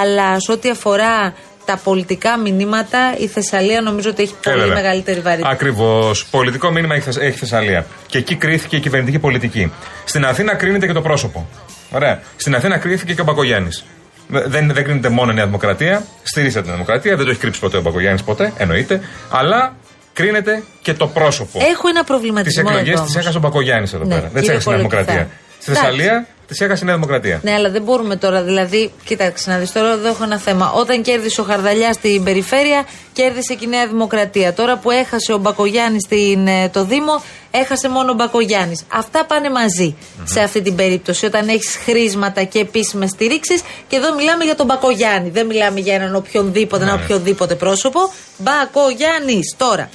Αλλά 0.02 0.40
σε 0.40 0.52
ό,τι 0.52 0.70
αφορά 0.70 1.34
τα 1.66 1.80
πολιτικά 1.84 2.38
μηνύματα, 2.38 3.16
η 3.18 3.28
Θεσσαλία 3.28 3.82
νομίζω 3.82 4.10
ότι 4.10 4.24
έχει 4.24 4.34
πολύ 4.44 4.58
βέβαια. 4.60 4.74
μεγαλύτερη 4.74 5.20
βαρύτητα. 5.20 5.50
Ακριβώς. 5.50 6.26
Πολιτικό 6.26 6.72
μήνυμα 6.72 6.96
έχει, 6.96 7.04
Θεσ- 7.04 7.22
έχει 7.22 7.38
Θεσσαλία. 7.38 7.86
Και 8.08 8.18
εκεί 8.18 8.36
κρίθηκε 8.36 8.76
η 8.76 8.80
κυβερνητική 8.80 9.20
πολιτική. 9.20 9.72
Στην 10.06 10.26
Αθήνα 10.26 10.56
κρίνεται 10.56 10.88
και 10.88 10.94
το 10.94 11.02
πρόσωπο. 11.02 11.48
Ωραία. 11.92 12.22
Στην 12.36 12.56
Αθήνα 12.56 12.78
κρίθηκε 12.78 13.14
και 13.14 13.22
ο 13.22 13.24
Μπακογιάννης. 13.24 13.84
Δεν, 14.28 14.72
δεν 14.74 14.84
κρίνεται 14.84 15.10
μόνο 15.10 15.32
η 15.32 15.36
Νέα 15.36 15.46
Δημοκρατία. 15.46 16.06
Στηρίζεται 16.24 16.62
την 16.62 16.72
Δημοκρατία. 16.72 17.16
Δεν 17.16 17.26
το 17.26 17.32
έχει 17.32 17.40
κρύψει 17.40 17.60
ποτέ 17.60 17.78
ο 17.78 17.82
Μπακογιάννης 17.82 18.24
ποτέ. 18.24 18.54
Εννοείται. 18.58 19.02
Αλλά 19.30 19.76
κρίνεται 20.22 20.64
και 20.82 20.94
το 20.94 21.08
πρόσωπο. 21.08 21.60
Έχω 21.72 21.88
ένα 21.88 22.00
Τι 22.00 22.06
προβληματισμό. 22.06 22.64
εκλογέ 22.70 22.90
εδώ 22.92 22.94
τι 22.94 23.00
όμως. 23.00 23.16
έχασε 23.16 23.38
ο 23.38 23.40
Μπακογιάννης 23.40 23.94
εδώ 23.94 24.04
Ναι, 24.04 24.16
πέρα. 24.16 24.22
Δεν 24.22 24.32
τι 24.34 24.40
κύριε 24.40 24.52
έχασε 24.56 24.70
η 24.70 24.74
Νέα 24.74 24.82
Κολοκυθά. 24.88 25.12
Δημοκρατία. 25.14 25.38
Στη 25.62 25.72
Εντάξει. 25.72 25.90
Θεσσαλία 25.96 26.28
τις 26.50 26.62
έχασε 26.62 26.84
η 26.84 26.86
Νέα 26.86 26.96
Δημοκρατία. 26.96 27.40
Ναι, 27.44 27.54
αλλά 27.54 27.70
δεν 27.70 27.82
μπορούμε 27.82 28.16
τώρα. 28.16 28.42
Δηλαδή, 28.44 28.92
κοίταξε 29.06 29.50
να 29.52 29.58
δεις 29.58 29.72
τώρα, 29.72 29.92
εδώ 29.92 30.08
έχω 30.08 30.24
ένα 30.24 30.38
θέμα. 30.40 30.72
Όταν 30.72 31.02
κέρδισε 31.02 31.42
ο 31.42 31.44
Χαρδαλιάς 31.44 31.96
στην 31.96 32.24
περιφέρεια, 32.24 32.86
κέρδισε 33.14 33.54
και 33.54 33.66
η 33.66 33.68
Νέα 33.68 33.88
Δημοκρατία. 33.88 34.54
Τώρα 34.54 34.78
που 34.78 34.92
έχασε 34.92 35.34
ο 35.34 35.38
Μπακογιάννης 35.38 36.04
στην 36.04 36.48
ε, 36.48 36.70
το 36.70 36.84
Δήμο, 36.86 37.22
έχασε 37.52 37.90
μόνο 37.90 38.12
ο 38.12 38.14
Μπακογιάννης. 38.14 38.84
Αυτά 38.94 39.26
πάνε 39.26 39.50
μαζί 39.50 39.96
σε 40.24 40.40
αυτή 40.42 40.62
την 40.62 40.76
περίπτωση. 40.76 41.26
Όταν 41.26 41.48
έχεις 41.48 41.76
χρήσματα 41.84 42.44
και 42.44 42.60
επίσημες 42.60 43.10
στηρίξεις. 43.10 43.62
Και 43.88 43.96
εδώ 43.96 44.16
μιλάμε 44.16 44.44
για 44.44 44.56
τον 44.56 44.66
Μπακογιάννη. 44.66 45.30
Δεν 45.30 45.46
μιλάμε 45.46 45.80
για 45.80 45.94
έναν 45.96 46.16
οποιονδήποτε, 46.16 46.84
ένα 46.84 46.96
Ναι. 46.96 47.04
οποιοδήποτε 47.04 47.56
πρόσωπο. 47.56 48.00
Μπακογιάννης. 48.38 49.54
Τώρα. 49.58 49.90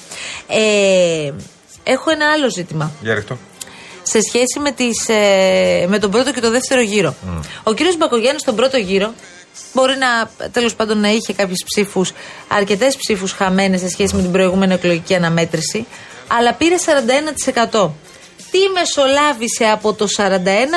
Ε, 0.49 1.33
έχω 1.83 2.11
ένα 2.11 2.31
άλλο 2.31 2.51
ζήτημα 2.51 2.93
Για 3.03 3.15
ρίχτω. 3.15 3.39
Σε 4.07 4.21
σχέση 4.21 4.59
με, 4.61 4.71
τις, 4.73 5.09
ε, 5.09 5.87
με 5.89 5.99
τον 5.99 6.11
πρώτο 6.11 6.33
και 6.33 6.41
τον 6.41 6.51
δεύτερο 6.51 6.81
γύρο. 6.81 7.15
Ο 7.63 7.73
κύριος 7.73 7.97
Μπακογιάννης 7.97 8.41
στον 8.43 8.57
πρώτο 8.57 8.77
γύρο 8.77 9.15
μπορεί 9.73 9.95
να, 9.97 10.31
τέλος 10.51 10.75
πάντων, 10.75 11.01
να 11.01 11.09
είχε 11.09 11.33
κάποιες 11.33 11.65
ψήφους, 11.67 12.13
αρκετές 12.49 12.97
ψήφους 12.97 13.33
χαμένες 13.33 13.81
σε 13.81 13.89
σχέση 13.89 14.15
με 14.15 14.23
την 14.23 14.33
προηγούμενη 14.33 14.75
εκλογική 14.75 15.15
αναμέτρηση, 15.15 15.87
αλλά 16.29 16.55
πήρε 16.55 16.75
41%. 16.79 17.91
Τι 18.55 18.61
μεσολάβησε 18.79 19.65
από 19.73 19.93
το 19.93 20.07
41 20.17 20.21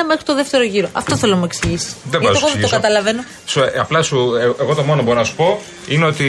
μέχρι 0.08 0.24
το 0.24 0.34
δεύτερο 0.34 0.64
γύρο; 0.64 0.88
Αυτό 0.92 1.16
θέλω 1.16 1.32
να 1.32 1.38
μου 1.38 1.44
εξηγήσεις. 1.44 1.94
Δεν 2.10 2.20
Γιατί 2.20 2.24
μπορώ 2.26 2.32
να 2.32 2.38
εγώ 2.38 2.46
σου 2.48 2.52
δεν 2.58 2.68
το 2.68 2.76
εξηγήσω. 2.76 2.76
καταλαβαίνω. 2.76 3.22
Σου, 3.46 3.60
ε, 3.60 3.72
απλά 3.78 4.02
σου, 4.02 4.18
ε, 4.40 4.62
εγώ 4.62 4.74
το 4.74 4.82
μόνο 4.82 4.98
που 5.00 5.06
μπορώ 5.06 5.18
να 5.18 5.24
σου 5.24 5.34
πω 5.34 5.60
είναι 5.88 6.04
ότι 6.06 6.28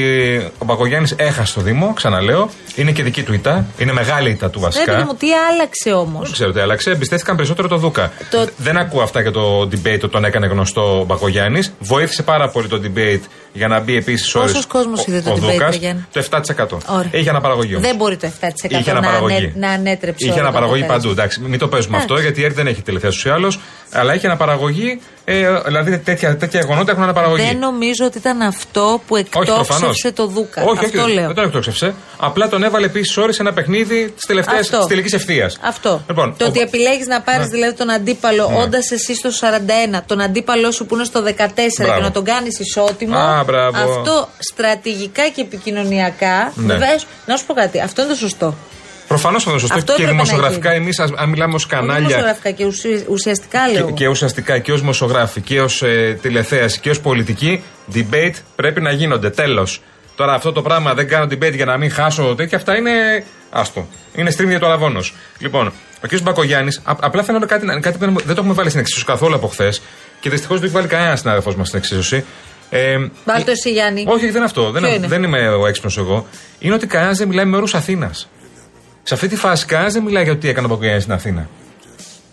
ο 0.58 0.66
Μπακογιάννη 0.66 1.10
έχασε 1.16 1.54
το 1.54 1.62
Δήμο, 1.62 1.94
ξαναλέω. 1.94 2.50
Είναι 2.76 2.92
και 2.92 3.04
δική 3.04 3.24
του 3.24 3.34
ήττα. 3.34 3.66
Είναι 3.78 3.94
μεγάλη 3.94 4.30
ήττα 4.30 4.50
του 4.50 4.60
Ρε 4.64 4.66
παιδί 4.68 4.86
βασικά. 4.86 5.06
μου, 5.06 5.16
τι 5.16 5.28
άλλαξε 5.52 5.92
όμως; 5.92 6.24
Δεν 6.24 6.32
ξέρω 6.32 6.52
τι 6.52 6.60
άλλαξε. 6.60 6.92
Εμπιστεύτηκαν 6.92 7.36
περισσότερο 7.36 7.68
το 7.68 7.78
Δούκα. 7.78 8.12
Το- 8.32 8.48
Δεν 8.58 8.78
ακούω 8.78 9.02
αυτά 9.02 9.22
για 9.22 9.32
το 9.32 9.62
debate 9.62 10.00
ότι 10.04 10.10
τον 10.10 10.24
έκανε 10.26 10.48
γνωστό 10.48 11.00
ο 11.00 11.04
Μπακογιάννη. 11.04 11.60
Βοήθησε 11.80 12.24
πάρα 12.24 12.50
πολύ 12.50 12.68
το 12.68 12.82
debate 12.84 13.20
για 13.54 13.68
να 13.68 13.80
μπει 13.80 13.96
επίσης 13.96 14.36
ο 14.36 14.40
Πόσος 14.40 14.66
κόσμος 14.66 15.06
είδε 15.08 15.22
το 15.22 15.30
ο 15.30 15.34
debate, 15.34 15.40
Δούκας; 15.40 15.72
ρε 15.74 15.78
Γιάννη; 15.80 16.06
Το 16.14 16.20
7%. 16.20 16.78
Ωραία. 16.88 17.10
Είχε 17.12 17.30
αναπαραγωγή 17.30 17.76
όμως. 17.76 17.88
Δεν 17.88 17.96
μπορεί 17.96 18.18
το 18.18 18.28
7% 18.28 18.48
Είχε 18.70 18.92
να, 18.92 18.98
αναπαραγωγή. 18.98 19.36
ανέ, 19.36 19.54
να 19.56 19.70
ανέτρεψε 19.70 20.26
Είχε 20.26 20.34
όλο 20.34 20.42
το 20.42 20.48
αναπαραγωγή 20.48 20.84
αποτέλεσμα. 20.84 21.10
παντού. 21.10 21.22
Εντάξει, 21.22 21.39
μην 21.48 21.60
το 21.60 21.68
παίζουμε 21.68 21.96
Εντάξει. 21.98 22.14
αυτό 22.14 22.26
γιατί 22.26 22.42
η 22.42 22.44
ΕΡΤ 22.44 22.56
δεν 22.56 22.68
έχει 22.68 22.82
τελευταία 22.82 23.12
στου 23.12 23.32
άλλου. 23.32 23.52
Αλλά 23.92 24.14
είχε 24.16 24.28
αναπαραγωγή. 24.28 25.02
Ε, 25.26 25.62
δηλαδή 25.66 25.98
τέτοια, 25.98 26.38
τέτοια 26.38 26.60
γεγονότα 26.60 26.92
έχουν 26.92 27.04
αναπαραγωγή. 27.04 27.44
Δεν 27.44 27.58
νομίζω 27.58 28.06
ότι 28.06 28.18
ήταν 28.18 28.42
αυτό 28.42 29.02
που 29.08 29.24
προφανώς. 29.30 29.60
εκτόξευσε 29.70 30.12
το 30.12 30.28
Δούκα. 30.28 30.64
Όχι, 30.64 30.86
αυτό 30.86 31.02
όχι, 31.02 31.14
λέω. 31.14 31.26
δεν 31.26 31.36
τον 31.36 31.44
εκτόξευσε. 31.46 31.94
Απλά 32.18 32.50
τον 32.50 32.64
έβαλε 32.64 32.86
επίσης 32.86 33.18
ώρε 33.18 33.32
σε 33.32 33.42
ένα 33.42 33.54
παιχνίδι 33.54 34.12
της 34.16 34.26
τελευταίας 34.26 34.60
Αυτό. 34.74 34.88
τελικής 34.88 35.14
ευθείας. 35.14 35.58
Αυτό. 35.62 36.04
Λοιπόν, 36.08 36.36
το 36.38 36.46
ο- 36.46 36.48
ότι 36.48 36.60
επιλέγεις 36.60 37.08
να 37.08 37.22
πάρεις 37.22 37.46
Ναι. 37.48 37.52
δηλαδή 37.56 37.74
τον 37.76 37.90
αντίπαλο 37.90 38.50
Ναι. 38.50 38.58
όντας 38.62 38.92
εσύ 38.92 39.16
στο 39.16 39.30
41, 39.32 40.04
τον 40.06 40.22
αντίπαλό 40.22 40.72
σου 40.72 40.86
που 40.86 40.96
είναι 40.96 41.04
στο 41.04 41.22
14 41.22 41.84
Μπράβο. 41.84 42.00
και 42.00 42.06
να 42.06 42.12
τον 42.12 42.24
κάνεις 42.24 42.60
ισότιμο. 42.60 43.16
Α, 43.18 43.44
μπράβο. 43.44 43.78
αυτό 43.78 44.30
στρατηγικά 44.38 45.28
και 45.30 45.42
επικοινωνιακά. 45.42 46.52
Ναι. 46.56 46.74
Βεβαίως, 46.74 47.06
να 47.26 47.38
σου 47.38 47.46
πω 47.46 47.54
κάτι, 47.54 47.80
αυτό 47.82 48.02
είναι 48.02 48.12
το 48.12 48.18
σωστό. 48.18 48.56
Προφανώς 49.10 49.38
αυτό 49.38 49.50
είναι 49.50 49.60
σωστό. 49.60 49.76
Αυτό 49.76 49.94
και 49.96 50.02
έπρεπε 50.02 50.18
να 50.18 50.24
δημοσιογραφικά, 50.24 50.72
εμείς, 50.72 51.00
αν 51.00 51.30
μιλάμε 51.30 51.54
ως 51.56 51.64
Όχι 51.64 51.74
κανάλια. 51.74 51.96
δημοσιογραφικά 51.98 52.52
και 52.52 52.66
ουσι- 52.66 53.06
ουσιαστικά 53.10 53.68
λέω. 53.68 53.86
Και, 53.86 53.92
και 53.92 54.08
ουσιαστικά 54.08 54.60
και 54.60 54.72
ως 54.72 54.80
δημοσιογράφοι 54.80 55.42
και 55.42 55.62
ως 55.62 55.82
ε, 55.82 56.18
τηλεθέαση 56.22 56.80
και 56.80 56.90
ως 56.90 57.00
πολιτική, 57.00 57.64
debate 57.96 58.34
πρέπει 58.56 58.82
να 58.82 58.92
γίνονται. 58.92 59.30
Τέλος. 59.30 59.82
Τώρα 60.16 60.34
αυτό 60.34 60.52
το 60.52 60.62
πράγμα 60.62 60.94
δεν 60.94 61.08
κάνω 61.08 61.26
debate 61.26 61.54
για 61.56 61.66
να 61.66 61.78
μην 61.78 61.92
χάσω 61.92 62.36
τέτοια. 62.38 62.58
Αυτά 62.58 62.78
είναι. 62.78 62.92
Άστο. 63.52 63.88
Είναι 64.16 64.32
stream 64.38 64.48
για 64.48 64.60
το 64.60 64.66
αλαβόνο. 64.66 65.00
Λοιπόν, 65.40 65.68
ο 66.04 66.08
κ. 66.08 66.22
Μπακογιάννης, 66.22 66.82
απλά 66.84 67.24
θέλω 67.24 67.40
κάτι, 67.40 67.66
να- 67.66 67.80
κάτι 67.80 67.98
που 67.98 68.06
δεν 68.06 68.14
δεν 68.16 68.26
το 68.36 68.42
έχουμε 68.42 68.54
βάλει 68.54 68.70
στην 68.70 68.82
εξίσωση 68.82 69.06
καθόλου 69.06 69.36
από 69.36 69.48
χθες 69.48 69.82
και 70.20 70.30
δυστυχώς 70.30 70.60
δεν 70.60 70.72
το 70.72 70.78
έχει 70.78 70.88
βάλει 70.88 71.00
κανένα 71.02 71.16
συνάδελφός 71.16 71.56
μας 71.56 71.68
στην 71.68 71.80
εξίσωση. 71.80 72.24
Ε, 72.70 72.98
Βάλ 73.26 73.44
το 73.44 73.52
εσύ 73.52 73.72
Γιάννη. 73.72 74.04
όχι, 74.08 74.26
δεν 74.26 74.36
είναι 74.36 74.44
αυτό. 74.44 74.72
Δεν, 74.72 74.82
Ποιο 74.84 74.94
είναι; 74.94 75.08
δεν 75.08 75.24
είμαι 75.24 75.50
ο 75.50 75.68
έξυπνος 75.68 75.98
εγώ. 75.98 76.28
Είναι 76.60 76.74
ότι 76.74 76.88
κανένας 76.88 77.18
δεν 77.18 77.28
μιλάει 77.28 77.46
με 77.46 77.58
όρους 77.58 77.74
Αθήνας. 77.76 78.30
Σε 79.10 79.16
αυτή 79.16 79.28
τη 79.28 79.36
φάση 79.36 79.66
κανένας 79.66 79.94
δεν 79.94 80.04
μιλάει 80.04 80.24
για 80.24 80.34
το 80.34 80.40
τι 80.40 80.50
έκανε 80.50 80.66
ο 80.66 80.70
Μπακογιάννης 80.70 81.04
στην 81.04 81.16
Αθήνα. 81.16 81.50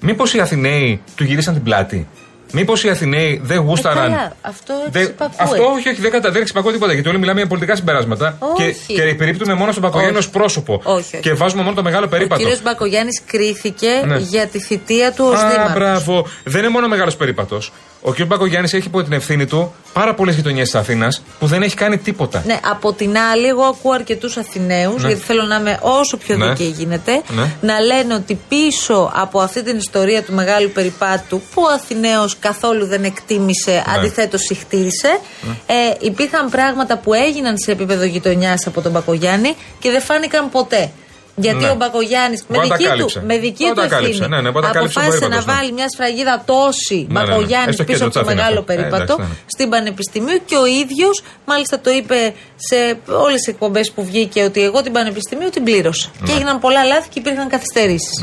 Μήπως 0.01 0.35
οι 0.35 0.41
Αθηναίοι 0.41 1.01
του 1.15 1.25
γυρίσαν 1.25 1.55
την 1.55 1.63
πλάτη; 1.63 2.09
Μήπως 2.53 2.85
οι 2.85 2.89
Αθηναίοι 2.89 3.41
δεν 3.45 3.57
Ε, 3.57 3.61
γούσταραν; 3.61 4.11
καλά, 4.11 4.37
αυτό 4.41 4.75
Δεν- 4.91 5.03
εξυπακούεται. 5.03 5.43
αυτό 5.43 5.65
όχι, 5.65 5.89
όχι, 5.89 6.01
δεν, 6.01 6.11
κατα, 6.11 6.31
δεν 6.31 6.41
εξυπακούω 6.41 6.73
τίποτα. 6.73 6.93
Γιατί 6.93 7.09
όλοι 7.09 7.19
μιλάμε 7.19 7.39
για 7.39 7.49
πολιτικά 7.49 7.77
συμπεράσματα. 7.77 8.37
Όχι. 8.39 8.77
Και, 8.87 8.95
και 8.95 9.03
επιρρύπτουμε 9.03 9.55
μόνο 9.55 9.71
στον 9.71 9.83
Μπακογιάννη 9.83 10.17
ως 10.19 10.25
Όχι. 10.25 10.33
πρόσωπο. 10.33 10.81
Όχι, 10.85 10.99
όχι. 10.99 11.21
Και 11.21 11.33
βάζουμε 11.35 11.63
μόνο 11.63 11.75
το 11.75 11.83
μεγάλο 11.83 12.05
Ο 12.05 12.09
περίπατο. 12.09 12.41
κύριος 12.41 12.63
Μπακογιάννης 12.63 13.23
κρίθηκε 13.27 13.89
Ναι. 14.07 14.17
για 14.17 14.47
τη 14.47 14.61
θητεία 14.61 15.13
του 15.13 15.25
ως 15.33 15.41
Α, 15.41 15.49
δήμαρχος. 15.49 15.73
μπράβο. 15.75 16.27
Δεν 16.45 16.61
είναι 16.63 16.71
μόνο 16.71 16.89
μεγάλος 16.89 17.17
περίπατος. 17.17 17.73
Ο 18.09 18.13
κ. 18.13 18.25
Μπακογιάννης 18.25 18.73
έχει 18.75 18.87
υπό 18.87 19.03
την 19.03 19.13
ευθύνη 19.13 19.47
του 19.47 19.75
πάρα 19.93 20.15
πολλές 20.15 20.35
γειτονιές 20.35 20.65
της 20.71 20.75
Αθήνας 20.81 21.23
που 21.39 21.47
δεν 21.47 21.63
έχει 21.63 21.75
κάνει 21.75 21.99
τίποτα. 21.99 22.43
Ναι, 22.47 22.59
από 22.71 22.93
την 22.93 23.19
άλλη, 23.19 23.47
εγώ 23.47 23.63
ακούω 23.63 23.93
αρκετούς 23.93 24.37
Αθηναίους, 24.37 25.03
Ναι. 25.03 25.09
γιατί 25.09 25.23
θέλω 25.25 25.43
να 25.43 25.57
είμαι 25.57 25.79
όσο 25.83 26.17
πιο 26.17 26.37
Ναι. 26.37 26.49
δίκαιη 26.49 26.75
γίνεται, 26.79 27.23
Ναι. 27.29 27.51
να 27.61 27.81
λένε 27.81 28.15
ότι 28.15 28.39
πίσω 28.49 29.13
από 29.15 29.41
αυτή 29.41 29.63
την 29.63 29.77
ιστορία 29.77 30.23
του 30.23 30.33
μεγάλου 30.33 30.71
περιπάτου, 30.71 31.41
που 31.55 31.63
ο 31.63 31.73
Αθηναίος 31.75 32.37
καθόλου 32.39 32.87
δεν 32.87 33.05
εκτίμησε, 33.05 33.71
Ναι. 33.71 33.83
αντιθέτως 33.97 34.41
συχτήρισε, 34.41 35.19
ε, 35.67 35.75
υπήρχαν 36.01 36.51
πράγματα 36.51 36.99
που 36.99 37.15
έγιναν 37.15 37.59
σε 37.59 37.71
επίπεδο 37.73 38.05
γειτονιάς 38.05 38.67
από 38.67 38.81
τον 38.81 38.93
Μπακογιάννη 38.93 39.55
και 39.79 39.91
δεν 39.91 40.01
φάνηκαν 40.01 40.51
ποτέ. 40.51 40.91
Γιατί 41.37 41.65
Ναι. 41.65 41.71
ο 41.71 41.75
Μπακογιάννης 41.75 42.41
με, 42.49 42.57
Μπορεί 42.57 42.69
να 42.69 42.73
τα 42.73 42.77
δική 42.77 42.89
του, 42.91 42.97
κάλυψε. 42.97 43.23
με 43.27 43.39
δική 43.39 43.63
Μπορεί 43.65 43.75
του 43.75 43.81
να 43.81 43.89
τα 43.89 43.95
κάλυψε. 43.95 44.19
ευθύνη 44.23 44.35
Ναι, 44.35 44.41
ναι, 44.45 44.51
μπορεί 44.51 44.65
να 44.67 44.73
τα 44.73 44.79
κάλυψε 44.79 44.99
ο 44.99 45.03
αποφάσισε 45.03 45.25
να 45.25 45.31
περίπατος, 45.31 45.55
ναι. 45.55 45.61
βάλει 45.61 45.73
μια 45.79 45.89
σφραγίδα 45.93 46.35
τόση 46.53 46.99
Ναι, 47.01 47.07
ναι, 47.07 47.21
ναι. 47.21 47.27
Μπακογιάννη 47.27 47.69
Ε, 47.69 47.73
στο 47.73 47.85
πίσω 47.85 47.93
κέντρο 47.93 48.07
από 48.07 48.15
το 48.17 48.21
της 48.21 48.29
Αθήνας, 48.29 48.35
μεγάλο 48.37 48.61
ναι. 48.61 48.67
Ε, 48.67 48.71
περίπατο 48.71 49.13
εντάξει, 49.13 49.23
ναι, 49.23 49.37
ναι. 49.41 49.47
στην 49.55 49.67
Πανεπιστημίου 49.75 50.39
και 50.51 50.57
ο 50.65 50.67
ίδιος, 50.83 51.15
μάλιστα 51.51 51.77
το 51.85 51.91
είπε 51.99 52.19
σε 52.69 52.79
όλες 53.27 53.39
τις 53.43 53.49
εκπομπές 53.53 53.87
που 53.95 54.03
βγήκε, 54.11 54.41
ότι 54.49 54.61
εγώ 54.69 54.79
την 54.87 54.93
Πανεπιστημίου 54.99 55.49
την 55.57 55.63
πλήρωσα. 55.69 56.09
Και 56.27 56.33
έγιναν 56.37 56.57
πολλά 56.65 56.83
λάθη 56.91 57.09
και 57.13 57.19
υπήρχαν 57.23 57.47
καθυστερήσεις. 57.55 58.17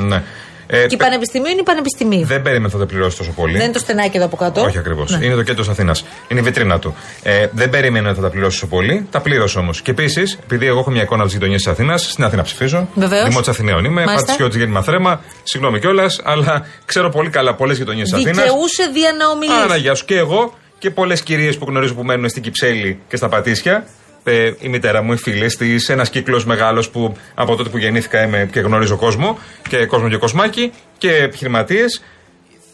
Ναι. 0.72 0.78
Ε, 0.78 0.88
Και 0.88 0.96
η 0.96 0.98
Πανεπιστημίου 0.98 1.52
είναι 1.52 1.60
η 1.60 1.64
Πανεπιστημίου. 1.64 2.26
δεν 2.26 2.42
περίμενα 2.42 2.70
θα 2.70 2.78
τα 2.78 2.86
πληρώσει 2.86 3.18
τόσο 3.18 3.32
πολύ. 3.32 3.54
Δεν 3.54 3.64
είναι 3.64 3.74
το 3.74 3.80
στενάκι 3.80 4.18
εδώ 4.18 4.26
από 4.26 4.36
κάτω. 4.36 4.62
Όχι 4.62 4.78
ακριβώς. 4.78 5.12
Ναι. 5.12 5.26
Είναι 5.26 5.36
το 5.36 5.44
κέντρο 5.44 5.62
της 5.62 5.72
Αθήνας. 5.72 6.06
Είναι 6.28 6.40
η 6.40 6.44
βιτρίνα 6.44 6.80
του. 6.80 6.96
Ε, 7.24 7.48
δεν 7.52 7.70
περίμενα 7.70 8.08
ότι 8.10 8.16
θα 8.18 8.24
τα 8.24 8.30
πληρώσει 8.30 8.60
τόσο 8.60 8.76
πολύ. 8.76 9.08
Τα 9.12 9.20
πλήρωσε 9.22 9.60
όμως. 9.60 9.82
Και 9.82 9.92
επίσης, 9.92 10.40
επειδή 10.44 10.66
εγώ 10.66 10.80
έχω 10.80 10.92
μια 10.92 11.02
εικόνα 11.02 11.20
από 11.20 11.26
τις 11.30 11.34
γειτονιές 11.38 11.62
της 11.64 11.72
Αθήνας, 11.72 12.12
στην 12.12 12.24
Αθήνα 12.24 12.44
ψηφίζω. 12.44 12.88
Βεβαίως. 12.96 13.28
Δημότης 13.28 13.48
Αθηναίων 13.48 13.86
είμαι. 13.86 14.04
Μάλιστα. 14.04 14.26
Πατησιώτη 14.26 14.58
γέννημα 14.58 14.82
θρέμα. 14.82 15.22
Συγγνώμη 15.44 15.80
κιόλας, 15.80 16.20
αλλά 16.24 16.66
ξέρω 16.86 17.10
πολύ 17.10 17.30
καλά 17.30 17.56
πολλές 17.56 17.78
γειτονιές 17.78 18.10
της 18.10 18.14
Αθήνας. 18.18 18.36
Δικαιούσε 18.38 18.90
δια 18.94 19.14
να 19.20 19.28
ομιλήσει. 19.28 19.60
Άρα, 19.64 19.76
γεια 19.76 19.96
σου 19.96 20.06
και 20.06 20.18
εγώ 20.18 20.54
και 20.80 20.90
πολλές 20.90 21.22
κυρίες 21.22 21.58
που 21.58 21.66
γνωρίζω 21.70 21.94
που 21.94 22.04
μένουν 22.04 22.30
στην 22.30 22.42
Κυψέλη 22.42 23.00
και 23.08 23.16
στα 23.16 23.30
Πατήσια. 23.30 23.88
Ε, 24.24 24.52
η 24.60 24.68
μητέρα 24.68 25.02
μου, 25.02 25.14
οι 25.14 25.18
φίλε 25.18 25.46
της, 25.46 25.90
ένας 25.90 26.10
κύκλος 26.10 26.46
μεγάλος 26.46 26.90
που 26.90 27.16
από 27.34 27.56
τότε 27.56 27.70
που 27.70 27.78
γεννήθηκα 27.78 28.24
είμαι 28.24 28.50
και 28.52 28.60
γνωρίζω 28.60 28.96
κόσμο 28.96 29.40
και 29.70 29.86
κόσμο 29.86 30.10
και 30.10 30.18
κοσμάκι 30.18 30.72
και 30.98 31.16
επιχειρηματίες. 31.16 32.04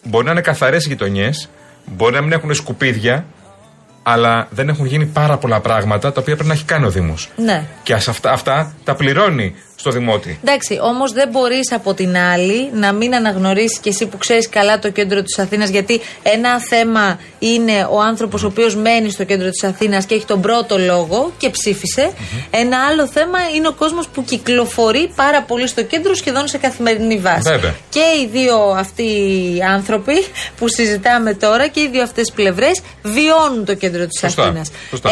Μπορεί 0.04 0.26
να 0.26 0.32
είναι 0.32 0.42
καθαρές 0.42 0.86
γειτονιές, 0.86 1.50
μπορεί 1.86 2.14
να 2.14 2.22
μην 2.22 2.32
έχουν 2.32 2.54
σκουπίδια, 2.54 3.26
αλλά 4.04 4.48
δεν 4.50 4.70
έχουν 4.70 4.86
γίνει 4.86 5.06
πάρα 5.06 5.38
πολλά 5.38 5.60
πράγματα 5.60 6.12
τα 6.12 6.22
οποία 6.22 6.34
πρέπει 6.34 6.48
να 6.48 6.54
έχει 6.54 6.66
κάνει 6.66 6.86
ο 6.86 6.90
Δήμος. 6.90 7.30
Ναι. 7.36 7.64
Και 7.84 7.94
ας 7.94 8.08
αυτά, 8.08 8.32
αυτά 8.32 8.76
τα 8.84 8.96
πληρώνει 8.96 9.56
στο 9.80 9.92
Δημότη. 9.92 10.40
Εντάξει, 10.44 10.80
όμως 10.82 11.12
δεν 11.12 11.30
μπορείς 11.30 11.72
από 11.72 11.94
την 11.94 12.18
άλλη 12.18 12.70
να 12.74 12.94
μην 12.94 13.16
αναγνωρίσεις 13.16 13.80
και 13.80 13.90
εσύ 13.90 14.06
που 14.06 14.18
ξέρεις 14.18 14.50
καλά 14.50 14.80
το 14.80 14.90
κέντρο 14.90 15.22
της 15.24 15.40
Αθήνας, 15.40 15.70
γιατί 15.70 16.02
ένα 16.24 16.60
θέμα 16.60 17.20
είναι 17.40 17.88
ο 17.92 18.02
άνθρωπος 18.02 18.44
ο 18.44 18.48
οποίος 18.48 18.76
μένει 18.76 19.10
στο 19.10 19.24
κέντρο 19.24 19.50
της 19.50 19.64
Αθήνας 19.64 20.06
και 20.06 20.16
έχει 20.16 20.26
τον 20.26 20.42
πρώτο 20.42 20.78
λόγο 20.78 21.32
και 21.38 21.50
ψηφισε 21.50 22.12
Ένα 22.50 22.78
άλλο 22.86 23.08
θέμα 23.08 23.40
είναι 23.56 23.68
ο 23.68 23.74
κόσμος 23.74 24.08
που 24.08 24.24
κυκλοφορεί 24.24 25.12
πάρα 25.16 25.42
πολύ 25.42 25.68
στο 25.68 25.84
κέντρο 25.84 26.14
σχεδόν 26.14 26.48
σε 26.48 26.58
καθημερινή 26.58 27.18
βάση. 27.18 27.50
Βέβαια. 27.52 27.76
Και 27.90 28.00
οι 28.00 28.28
δύο 28.32 28.58
αυτοί 28.58 29.04
οι 29.04 29.62
άνθρωποι 29.70 30.26
που 30.58 30.68
συζητάμε 30.68 31.34
τώρα 31.34 31.68
και 31.68 31.80
οι 31.80 31.88
δύο 31.92 32.04
αυτές 32.04 32.32
πλευρές 32.36 32.82
βιώνουν 33.04 33.66
το 33.66 33.74
κέντρο 33.74 34.06
της 34.08 34.20
Σωστά, 34.20 34.44
Αθήνας. 34.44 34.72
σωστά. 34.90 35.10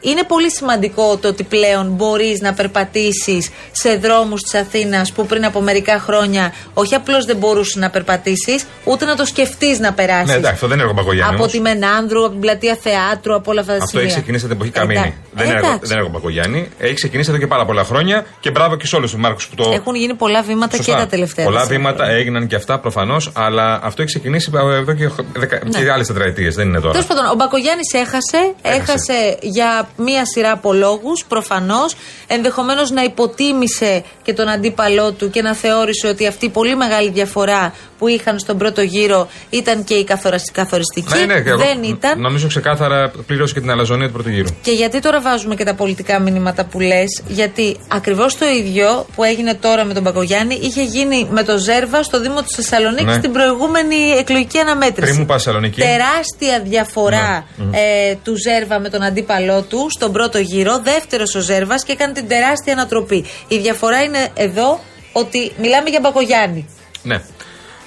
Είναι 0.00 0.22
πολύ 0.22 0.50
σημαντικό 0.50 1.16
το 1.16 1.28
ότι 1.28 1.42
πλέον 1.42 1.86
μπορείς 1.86 2.40
να 2.40 2.52
περπατήσεις 2.54 3.50
σε 3.72 3.96
δρόμους 3.96 4.42
της 4.42 4.54
Αθήνας 4.54 5.12
που 5.12 5.26
πριν 5.26 5.44
από 5.44 5.60
μερικά 5.60 5.98
χρόνια 5.98 6.52
όχι 6.74 6.94
απλώς 6.94 7.24
δεν 7.24 7.36
μπορούσες 7.36 7.74
να 7.74 7.90
περπατήσεις, 7.90 8.64
ούτε 8.84 9.04
να 9.04 9.16
το 9.16 9.24
σκεφτείς 9.24 9.78
να 9.78 9.92
περάσεις. 9.92 10.26
Ναι, 10.28 10.34
εντάξει, 10.34 10.54
αυτό 10.54 10.66
δεν 10.66 10.76
είναι 10.78 10.86
έργο 10.88 10.96
Μπακογιάννη. 10.96 11.34
Από 11.34 11.42
όμως. 11.42 11.52
τη 11.52 11.60
Μενάνδρου, 11.60 12.20
από 12.20 12.30
την 12.30 12.40
πλατεία 12.40 12.78
Θεάτρου, 12.80 13.34
από 13.34 13.50
όλα 13.50 13.60
αυτά 13.60 13.76
τα 13.76 13.82
Αυτό 13.82 13.98
έχει 13.98 14.08
σημεία. 14.08 14.22
ξεκινήσει 14.22 14.44
από 14.44 14.54
την 14.54 14.62
εποχή 14.68 14.84
Εντάξει. 14.84 14.94
Καμίνη. 14.96 15.14
Δεν 15.34 15.44
είναι, 15.46 15.54
έργο, 15.54 15.66
Εντάξει. 15.66 15.86
δεν 15.88 15.90
είναι 15.96 16.06
έργο 16.06 16.12
Μπακογιάννη. 16.18 16.68
Έχει 16.78 16.94
ξεκινήσει 16.94 17.30
εδώ 17.30 17.38
και 17.38 17.46
πάρα 17.46 17.64
πολλά 17.64 17.84
χρόνια 17.84 18.24
και 18.40 18.50
μπράβο 18.50 18.76
και 18.76 18.86
σε 18.86 18.96
όλους 18.96 19.10
τους 19.10 19.20
Μάρκους 19.20 19.48
που 19.48 19.54
το. 19.54 19.70
Έχουν 19.74 19.94
γίνει 19.94 20.14
πολλά 20.14 20.42
βήματα 20.42 20.76
Σωστά. 20.76 20.92
και 20.92 20.98
τα 20.98 21.06
τελευταία. 21.06 21.44
Πολλά 21.44 21.60
τέσσερα 21.60 21.78
βήματα 21.78 21.96
χρόνια. 21.96 22.14
έγιναν 22.20 22.46
και 22.46 22.54
αυτά 22.56 22.78
προφανώς, 22.78 23.30
αλλά 23.34 23.80
αυτό 23.82 24.02
έχει 24.02 24.10
ξεκινήσει 24.10 24.50
εδώ 24.54 24.92
και, 24.92 25.10
δεκα... 25.32 25.60
Ναι. 25.64 25.78
και 25.78 25.90
άλλες 25.90 26.06
τετραετίες. 26.06 26.54
Δεν 26.54 26.68
είναι 26.68 26.80
τώρα. 26.80 26.92
Τέλος 26.92 27.06
πάντων, 27.06 27.24
ο 27.26 27.34
Μπακογιάννης 27.34 27.92
έχασε, 27.92 28.54
έχασε. 28.62 29.38
για 29.40 29.85
μία 29.96 30.24
σειρά 30.26 30.50
από 30.50 30.72
λόγους, 30.72 31.24
προφανώς. 31.28 31.94
Ενδεχομένως 32.26 32.90
να 32.90 33.02
υποτίμησε 33.02 34.04
και 34.22 34.32
τον 34.32 34.48
αντίπαλό 34.48 35.12
του 35.12 35.30
και 35.30 35.42
να 35.42 35.54
θεώρησε 35.54 36.06
ότι 36.06 36.26
αυτή 36.26 36.44
η 36.46 36.48
πολύ 36.48 36.76
μεγάλη 36.76 37.10
διαφορά 37.10 37.74
που 37.98 38.08
είχαν 38.08 38.38
στον 38.38 38.58
πρώτο 38.58 38.82
γύρο 38.82 39.28
ήταν 39.50 39.84
και 39.84 39.94
η 39.94 40.04
καθορα- 40.04 40.40
καθοριστική. 40.52 41.18
Ναι, 41.18 41.24
ναι, 41.34 41.40
και 41.40 41.48
εγώ 41.48 41.58
Δεν 41.58 41.82
ήταν. 41.82 42.20
Νομίζω 42.20 42.46
ξεκάθαρα 42.48 43.12
πλήρωσε 43.26 43.54
και 43.54 43.60
την 43.60 43.70
αλαζονία 43.70 44.06
του 44.06 44.12
πρώτου 44.12 44.28
γύρου. 44.30 44.48
Και 44.62 44.70
γιατί 44.70 45.00
τώρα 45.00 45.20
βάζουμε 45.20 45.54
και 45.54 45.64
τα 45.64 45.74
πολιτικά 45.74 46.18
μηνύματα 46.20 46.64
που 46.64 46.80
λες, 46.80 47.22
Γιατί 47.28 47.76
ακριβώς 47.88 48.38
το 48.38 48.46
ίδιο 48.46 49.06
που 49.14 49.24
έγινε 49.24 49.54
τώρα 49.54 49.84
με 49.84 49.94
τον 49.94 50.02
Μπακογιάννη 50.02 50.58
είχε 50.62 50.82
γίνει 50.82 51.28
με 51.30 51.42
τον 51.42 51.58
Ζέρβα 51.58 52.02
στο 52.02 52.20
Δήμο 52.20 52.42
της 52.42 52.54
Θεσσαλονίκης 52.56 53.04
Ναι. 53.06 53.12
στην 53.12 53.32
προηγούμενη 53.32 53.96
εκλογική 54.18 54.58
αναμέτρηση. 54.58 55.00
Πριν 55.10 55.16
μου 55.20 55.26
πας 55.26 55.42
Θεσσαλονίκη. 55.42 55.80
Τεράστια 55.80 56.60
διαφορά 56.64 57.46
Ναι. 57.56 57.78
ε, 57.78 58.14
του 58.24 58.34
Ζέρβα 58.46 58.78
με 58.80 58.88
τον 58.88 59.02
αντίπαλό 59.02 59.62
του 59.62 59.75
στον 59.90 60.12
πρώτο 60.12 60.38
γύρο. 60.38 60.80
Δεύτερος 60.82 61.34
ο 61.34 61.40
Ζέρβας 61.40 61.84
και 61.84 61.92
έκανε 61.92 62.12
την 62.12 62.28
τεράστια 62.28 62.72
ανατροπή. 62.72 63.24
Η 63.48 63.58
διαφορά 63.58 64.02
είναι 64.02 64.28
εδώ 64.34 64.80
ότι 65.12 65.52
μιλάμε 65.58 65.88
για 65.90 66.00
Μπακογιάννη. 66.02 66.68
Ναι. 67.02 67.22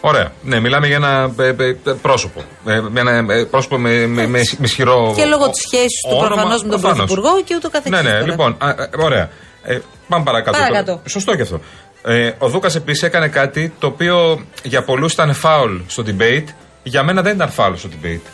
Ωραία. 0.02 0.32
Ναι, 0.42 0.60
μιλάμε 0.60 0.88
για 0.88 0.96
ένα 0.96 1.34
ε, 1.40 1.48
ε, 1.48 1.76
πρόσωπο. 2.02 2.44
Ε, 2.66 2.82
με 2.90 3.00
ένα 3.00 3.34
ε, 3.34 3.44
πρόσωπο 3.44 3.78
με, 3.78 4.08
με, 4.08 4.28
με, 4.28 4.42
με 4.58 4.66
ισχυρό. 4.66 5.14
Και 5.16 5.26
λόγω 5.26 5.50
της 5.50 5.62
σχέσης 5.62 6.02
του 6.10 6.16
όνομα, 6.18 6.28
προφανώς 6.28 6.64
με 6.64 6.70
τον 6.70 6.82
προφανώς. 6.82 7.12
Πρωθυπουργό 7.12 7.44
και 7.44 7.56
ούτω 7.56 7.70
καθεξής. 7.70 8.04
Ναι, 8.04 8.10
ναι, 8.10 8.16
τώρα. 8.18 8.32
λοιπόν. 8.32 8.56
α, 8.58 8.70
α, 8.70 8.76
ωραία. 8.98 9.30
Ε, 9.64 9.80
πάμε 10.08 10.24
παρακάτω. 10.24 10.58
Παρακάτω. 10.58 10.86
τώρα. 10.86 11.02
Σωστό 11.06 11.36
και 11.36 11.42
αυτό. 11.42 11.60
Ε, 12.04 12.32
ο 12.38 12.48
Δούκας 12.48 12.76
επίσης 12.76 13.04
έκανε 13.04 13.28
κάτι 13.28 13.74
το 13.80 13.88
οποίο 13.88 14.46
για 14.64 14.84
πολλούς 14.84 15.14
ήταν 15.14 15.34
φάουλ 15.34 15.78
στο 15.88 16.04
debate. 16.08 16.46
Για 16.84 17.04
μένα 17.04 17.22
δεν 17.22 17.36
ήταν 17.36 17.50
φάουλ 17.50 17.76
στο 17.76 17.90
debate. 17.92 18.28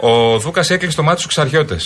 Ο 0.00 0.38
Δούκας 0.38 0.70
έκλεισε 0.70 0.96
το 0.96 1.02
μάτι 1.02 1.20
στους 1.20 1.36
εξαρχιώτε. 1.36 1.76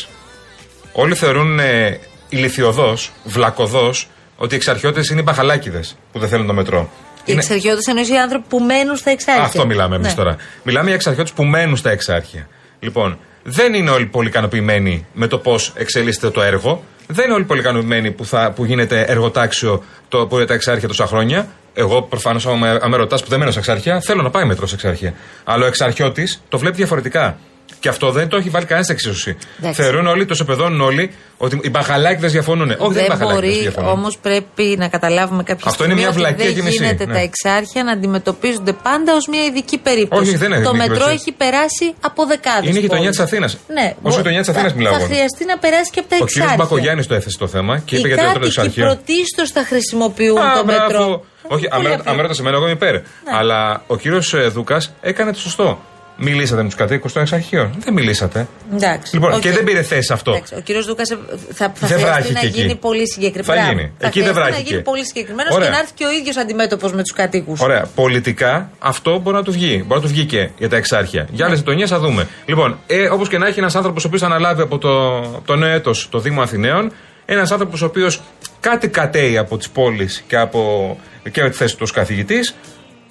Όλοι 0.93 1.15
θεωρούν 1.15 1.59
ε, 1.59 1.99
ηλικιωδώς, 2.29 3.13
βλακωδώς, 3.25 4.09
ότι 4.37 4.55
οι 4.55 4.57
εξαρχιώτες 4.57 5.09
είναι 5.09 5.21
οι 5.21 5.23
μπαχαλάκιδε 5.27 5.81
που 6.13 6.19
δεν 6.19 6.29
θέλουν 6.29 6.47
το 6.47 6.53
μετρό. 6.53 6.91
Οι 7.25 7.33
εξεργειώτε 7.33 7.81
εννοείς 7.89 8.09
οι 8.09 8.17
άνθρωποι 8.17 8.45
που 8.49 8.61
μένουν 8.61 8.97
στα 8.97 9.11
εξάρχεια. 9.11 9.45
Αυτό 9.45 9.67
μιλάμε 9.67 9.97
εμείς 9.97 10.09
Ναι. 10.09 10.15
τώρα. 10.15 10.37
Μιλάμε 10.63 10.87
για 10.87 10.95
εξαρχιώτες 10.95 11.33
που 11.33 11.45
μένουν 11.45 11.77
στα 11.77 11.91
εξάρχεια. 11.91 12.49
Λοιπόν, 12.81 13.19
δεν 13.43 13.75
είναι 13.75 13.91
όλοι 13.91 14.07
πολύ 14.07 14.29
ικανοποιημένοι 14.29 15.07
με 15.13 15.27
το 15.27 15.39
πώς 15.39 15.73
εξελίσσεται 15.77 16.31
το 16.31 16.43
έργο. 16.43 16.85
Δεν 17.07 17.25
είναι 17.25 17.35
όλοι 17.35 17.45
πολύ 17.45 17.61
ικανοποιημένοι 17.61 18.11
που, 18.11 18.25
θα, 18.25 18.53
που 18.57 18.65
γίνεται 18.65 19.01
εργοτάξιο 19.09 19.85
το, 20.09 20.27
που 20.27 20.37
είναι 20.37 20.45
τα 20.45 20.55
εξάρχεια 20.55 20.89
τόσα 20.89 21.07
χρόνια. 21.07 21.49
Εγώ 21.75 22.03
προφανώς, 22.03 22.47
άμα 22.47 22.79
με 22.89 22.97
ρωτάς 22.97 23.23
που 23.23 23.29
δεν 23.29 23.39
μένω 23.39 23.51
σε 23.51 23.59
εξάρχεια, 23.59 24.01
θέλω 24.01 24.23
να 24.23 24.31
πάει 24.31 24.45
μετρός 24.45 24.69
σε 24.69 24.75
εξάρχεια. 24.75 25.15
Αλλά 25.45 25.65
ο 25.65 25.67
εξαρχιώτης 25.67 26.43
το 26.49 26.59
βλέπει 26.59 26.77
διαφορετικά. 26.77 27.39
Και 27.81 27.89
αυτό 27.89 28.11
δεν 28.11 28.29
το 28.29 28.37
έχει 28.37 28.49
βάλει 28.49 28.65
κανένας 28.65 28.87
σε 28.87 28.93
εξίσωση. 28.93 29.37
Εντάξει. 29.59 29.83
Θεωρούν 29.83 30.07
όλοι, 30.07 30.25
το 30.27 30.35
σεπεδώνουν 30.35 30.81
όλοι, 30.81 31.13
ότι 31.37 31.61
οι 31.63 31.71
μπαχαλάκιδες 31.71 32.33
διαφωνούν. 32.33 32.71
Όχι, 32.71 32.77
δεν 32.79 32.87
είναι 32.89 32.99
δεν 32.99 33.07
μπαχαλάκιδες 33.09 33.51
μπορεί, 33.51 33.61
διαφωνούν. 33.63 33.91
όμως 33.91 34.19
πρέπει 34.19 34.75
να 34.79 34.89
καταλάβουμε 34.89 35.43
κάποια 35.43 35.65
Αυτό 35.69 35.85
είναι 35.85 35.93
στιγμή 35.95 36.01
μια 36.01 36.09
ότι 36.09 36.19
βλακεία 36.19 36.45
δεν 36.45 36.55
και 36.55 36.63
μισή, 36.63 36.77
γίνεται 36.83 37.07
ναι. 37.07 37.13
τα 37.13 37.19
εξάρχεια 37.21 37.85
να 37.85 37.93
αντιμετωπίζονται 37.93 38.73
πάντα 38.73 39.15
ως 39.15 39.27
μια 39.29 39.45
ειδική 39.45 39.79
περίπτωση. 39.79 40.23
Όχι, 40.23 40.37
δεν 40.37 40.53
είναι 40.53 40.63
το 40.63 40.71
ειδική 40.71 40.77
μετρό 40.77 40.95
περίπτωση. 41.05 41.15
έχει 41.15 41.33
περάσει 41.33 41.95
από 42.01 42.27
δεκάδες. 42.27 42.69
Είναι 42.69 42.79
η 42.79 42.81
γειτονιά 42.81 43.11
της 43.11 43.21
Αθήνας. 43.21 43.57
Ναι, 43.69 43.95
Όσο 44.03 44.15
η 44.15 44.17
γειτονιά 44.21 44.41
της 44.41 44.49
Αθήνας 44.49 44.71
θα- 44.71 44.77
μιλάω. 44.77 44.93
Θα 44.93 44.99
εγώ. 44.99 45.07
χρειαστεί 45.09 45.45
να 45.45 45.59
περάσει 45.59 45.91
και 45.91 46.01
από 46.01 46.09
τα 46.09 46.17
Ο 46.21 46.23
εξάρχεια. 46.25 46.55
κ. 46.55 46.59
Μπακογιάννης 46.59 47.07
το 47.07 47.15
έθεσε 47.15 47.39
το 47.39 47.47
θέμα 47.47 47.79
και 47.79 47.97
είπε 47.97 48.09
Οι 48.09 48.11
για 48.11 48.17
το 48.17 48.23
δεύτερο 48.23 48.45
κάτοικοι 48.45 48.61
εξάρχειο. 48.61 48.85
πρωτίστως 48.87 49.51
θα 49.51 49.63
χρησιμοποιούν 49.65 50.39
Α, 50.39 50.57
το 50.57 50.65
μπράβο. 50.65 50.83
μετρό. 50.83 51.25
Όχι, 51.53 51.69
Πολύ 51.69 51.87
αν 51.89 51.93
απλό. 52.01 52.15
με 52.15 52.23
ρωτάς 52.23 52.39
εμένα, 52.39 52.57
εγώ 52.57 52.65
είμαι 52.65 52.75
υπέρ. 52.75 52.95
Αλλά 53.39 53.83
ο 53.87 53.97
κύριος 53.97 54.35
Δούκας 54.53 54.93
έκανε 55.01 55.33
το 55.33 55.39
σωστό. 55.39 55.81
Μιλήσατε 56.23 56.63
με 56.63 56.69
τους 56.69 56.77
κατοίκους 56.77 57.13
των 57.13 57.23
εξαρχείων. 57.23 57.71
Δεν 57.79 57.93
μιλήσατε. 57.93 58.47
Εντάξει. 58.75 59.15
Λοιπόν, 59.15 59.33
Οκ. 59.33 59.41
και 59.41 59.51
δεν 59.51 59.65
πήρε 59.65 59.83
θέση 59.83 60.03
σε 60.03 60.13
αυτό. 60.13 60.31
Εντάξει, 60.31 60.55
ο 60.55 60.61
κύριος 60.61 60.87
Δούκας 60.87 61.09
θα, 61.09 61.17
θα 61.53 61.73
Δεν 61.87 61.89
χρειαστεί 61.89 62.05
βράχηκε 62.05 62.33
να 62.33 62.41
εκεί. 62.41 62.61
γίνει 62.61 62.75
πολύ 62.75 63.09
συγκεκριμένο. 63.11 63.61
Θα 63.61 63.69
γίνει. 63.69 63.93
Θα 63.99 64.07
Εκεί 64.07 64.21
δεν 64.21 64.29
χρειαστεί 64.29 64.39
να 64.39 64.47
βράχηκε. 64.47 64.71
γίνει 64.71 64.83
πολύ 64.83 65.07
συγκεκριμένος 65.07 65.55
Ωραία. 65.55 65.67
και 65.67 65.73
να 65.73 65.79
έρθει 65.79 65.93
και 65.95 66.05
ο 66.05 66.11
ίδιος 66.11 66.37
αντιμέτωπος 66.37 66.93
με 66.93 67.03
τους 67.03 67.13
κατοίκους. 67.13 67.61
Ωραία. 67.61 67.87
Πολιτικά 67.95 68.71
αυτό 68.79 69.19
μπορεί 69.19 69.37
να 69.37 69.43
τους 69.43 69.55
βγει. 69.55 69.85
Μπορεί 69.87 70.01
να 70.01 70.07
τους 70.07 70.11
βγει 70.13 70.25
και 70.25 70.49
για 70.59 70.69
τα 70.69 70.77
εξάρχεια. 70.77 71.27
Για 71.33 71.47
άλλες 71.47 71.59
γειτονιές 71.59 71.89
θα 71.91 71.99
δούμε. 71.99 72.27
Λοιπόν, 72.47 72.79
ε, 72.87 73.09
όπως 73.09 73.29
και 73.29 73.39
να 73.39 73.47
έχει 73.47 73.59
ένας 73.59 73.75
άνθρωπος 73.75 74.05
ο 74.05 74.07
οποίος 74.07 74.23
αναλάβει 74.23 74.63
από 74.63 74.79
το, 74.79 75.17
από 75.19 75.43
το 75.45 75.57
νέο 75.57 75.71
έτος 75.75 76.09
το 76.11 76.19
Δήμο 76.19 76.43
Αθηναίων, 76.43 76.93
ένας 77.25 77.51
άνθρωπος 77.53 77.83
ο 77.83 77.87
οποίος 77.87 78.21
κάτι 78.61 78.89
κατέει 78.89 79.39
από 79.39 79.57
τις 79.57 79.69
πόλεις 79.71 80.25
και 80.27 80.37
από 80.37 80.99
και 81.33 81.43
τη 81.43 81.51
θέση 81.57 81.75
του 81.75 81.81
ως 81.83 81.91
καθηγητής, 81.91 82.55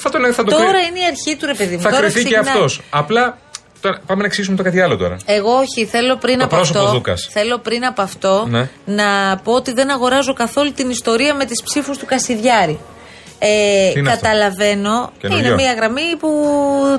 θα 0.02 0.10
τον 0.10 0.34
θα 0.34 0.44
το 0.44 0.52
Τώρα 0.52 0.72
κρυ- 0.72 0.88
είναι 0.90 1.00
η 1.00 1.06
αρχή 1.06 1.36
του 1.36 1.46
ρε 1.46 1.54
παιδί 1.54 1.76
μου. 1.76 1.82
Θα 1.82 1.90
Τώρα 1.90 2.02
κρυθεί 2.02 2.24
και 2.24 2.30
ξεκινάει. 2.30 2.54
αυτός. 2.54 2.82
Απλά 2.90 3.38
τώρα, 3.82 4.00
πάμε 4.06 4.20
να 4.22 4.26
εξηγήσουμε 4.28 4.58
το 4.58 4.64
κάτι 4.64 4.82
άλλο 4.82 4.98
τώρα. 4.98 5.18
Εγώ 5.26 5.52
όχι, 5.52 5.86
θέλω 5.86 6.16
πριν 6.18 6.38
Το 6.38 6.44
από 6.44 6.56
πρόσωπο 6.56 6.80
αυτό. 6.80 6.92
Δούκας. 6.92 7.28
Θέλω 7.32 7.58
πριν 7.58 7.86
από 7.86 8.02
αυτό 8.02 8.46
Ναι. 8.50 8.70
να 8.86 9.38
πω 9.44 9.54
ότι 9.54 9.74
δεν 9.74 9.92
αγοράζω 9.92 10.34
καθόλου 10.34 10.72
την 10.72 10.90
ιστορία 10.90 11.34
με 11.34 11.46
τις 11.46 11.64
ψήφους 11.64 11.98
του 11.98 12.06
Κασιδιάρη. 12.06 12.80
Ε, 13.42 13.92
Τι 13.94 14.00
είναι 14.00 14.10
αυτό; 14.12 14.22
καταλαβαίνω. 14.26 15.12
Καινούριο; 15.20 15.46
Είναι 15.46 15.56
μια 15.56 15.74
γραμμή 15.74 16.16
που 16.20 16.30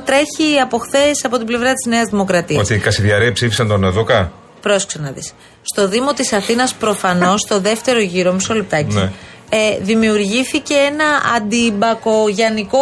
τρέχει 0.04 0.58
από 0.62 0.78
χθες 0.78 1.24
από 1.24 1.36
την 1.36 1.46
πλευρά 1.46 1.72
της 1.72 1.86
Νέας 1.86 2.08
Δημοκρατίας. 2.10 2.62
Ότι 2.62 2.74
οι 2.74 2.78
Κασιδιαρέοι 2.78 3.32
ψήφισαν 3.32 3.68
τον 3.68 3.92
Δούκα; 3.92 4.32
Πρόσεξε 4.60 4.98
να 5.00 5.10
δεις. 5.10 5.32
Στο 5.62 5.88
Δήμο 5.88 6.12
της 6.12 6.32
Αθήνας, 6.32 6.74
προφανώς, 6.74 7.40
στο 7.46 7.60
δεύτερο 7.60 8.00
γύρο, 8.00 8.32
μισό 8.32 8.54
λεπτάκι. 8.54 8.94
Ναι. 8.94 9.10
Ε, 9.52 9.78
δημιουργήθηκε 9.80 10.74
ένα 10.74 11.04
αντιμπακογιανικό 11.36 12.78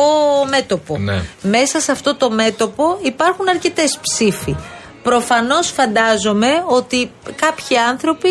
μέτωπο. 0.50 0.98
Ναι. 0.98 1.22
Μέσα 1.42 1.80
σε 1.80 1.92
αυτό 1.92 2.16
το 2.16 2.30
μέτωπο 2.30 2.98
υπάρχουν 3.02 3.48
αρκετές 3.48 3.98
ψήφοι. 4.02 4.56
Προφανώς 5.02 5.70
φαντάζομαι 5.70 6.48
ότι 6.66 7.10
κάποιοι 7.36 7.76
άνθρωποι 7.76 8.28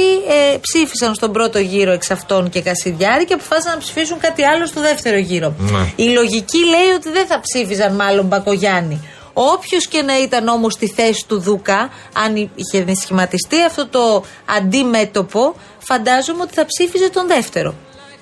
ε, 0.53 0.57
ψήφισαν 0.61 1.15
στον 1.15 1.31
πρώτο 1.31 1.59
γύρο 1.59 1.91
εξ 1.91 2.11
αυτών 2.11 2.49
και 2.49 2.61
Κασιδιάρη 2.61 3.25
και 3.25 3.33
αποφάσισαν 3.33 3.73
να 3.73 3.79
ψηφίσουν 3.79 4.19
κάτι 4.19 4.43
άλλο 4.43 4.65
στο 4.65 4.81
δεύτερο 4.81 5.17
γύρο. 5.17 5.53
Ναι. 5.57 5.91
Η 5.95 6.09
λογική 6.09 6.57
λέει 6.57 6.89
ότι 6.95 7.09
δεν 7.11 7.27
θα 7.27 7.39
ψήφιζαν 7.39 7.95
μάλλον 7.95 8.25
Μπακογιάννη. 8.25 9.01
Όποιος 9.33 9.87
και 9.87 10.01
να 10.01 10.19
ήταν 10.21 10.47
όμως 10.47 10.73
στη 10.73 10.87
θέση 10.87 11.25
του 11.27 11.39
Δούκα, 11.39 11.89
αν 12.13 12.51
είχε 12.55 12.85
σχηματιστεί 13.01 13.63
αυτό 13.63 13.87
το 13.87 14.23
αντίμέτωπο, 14.57 15.55
φαντάζομαι 15.77 16.41
ότι 16.41 16.53
θα 16.53 16.65
ψήφιζε 16.65 17.09
τον 17.09 17.27
δεύτερο. 17.27 17.75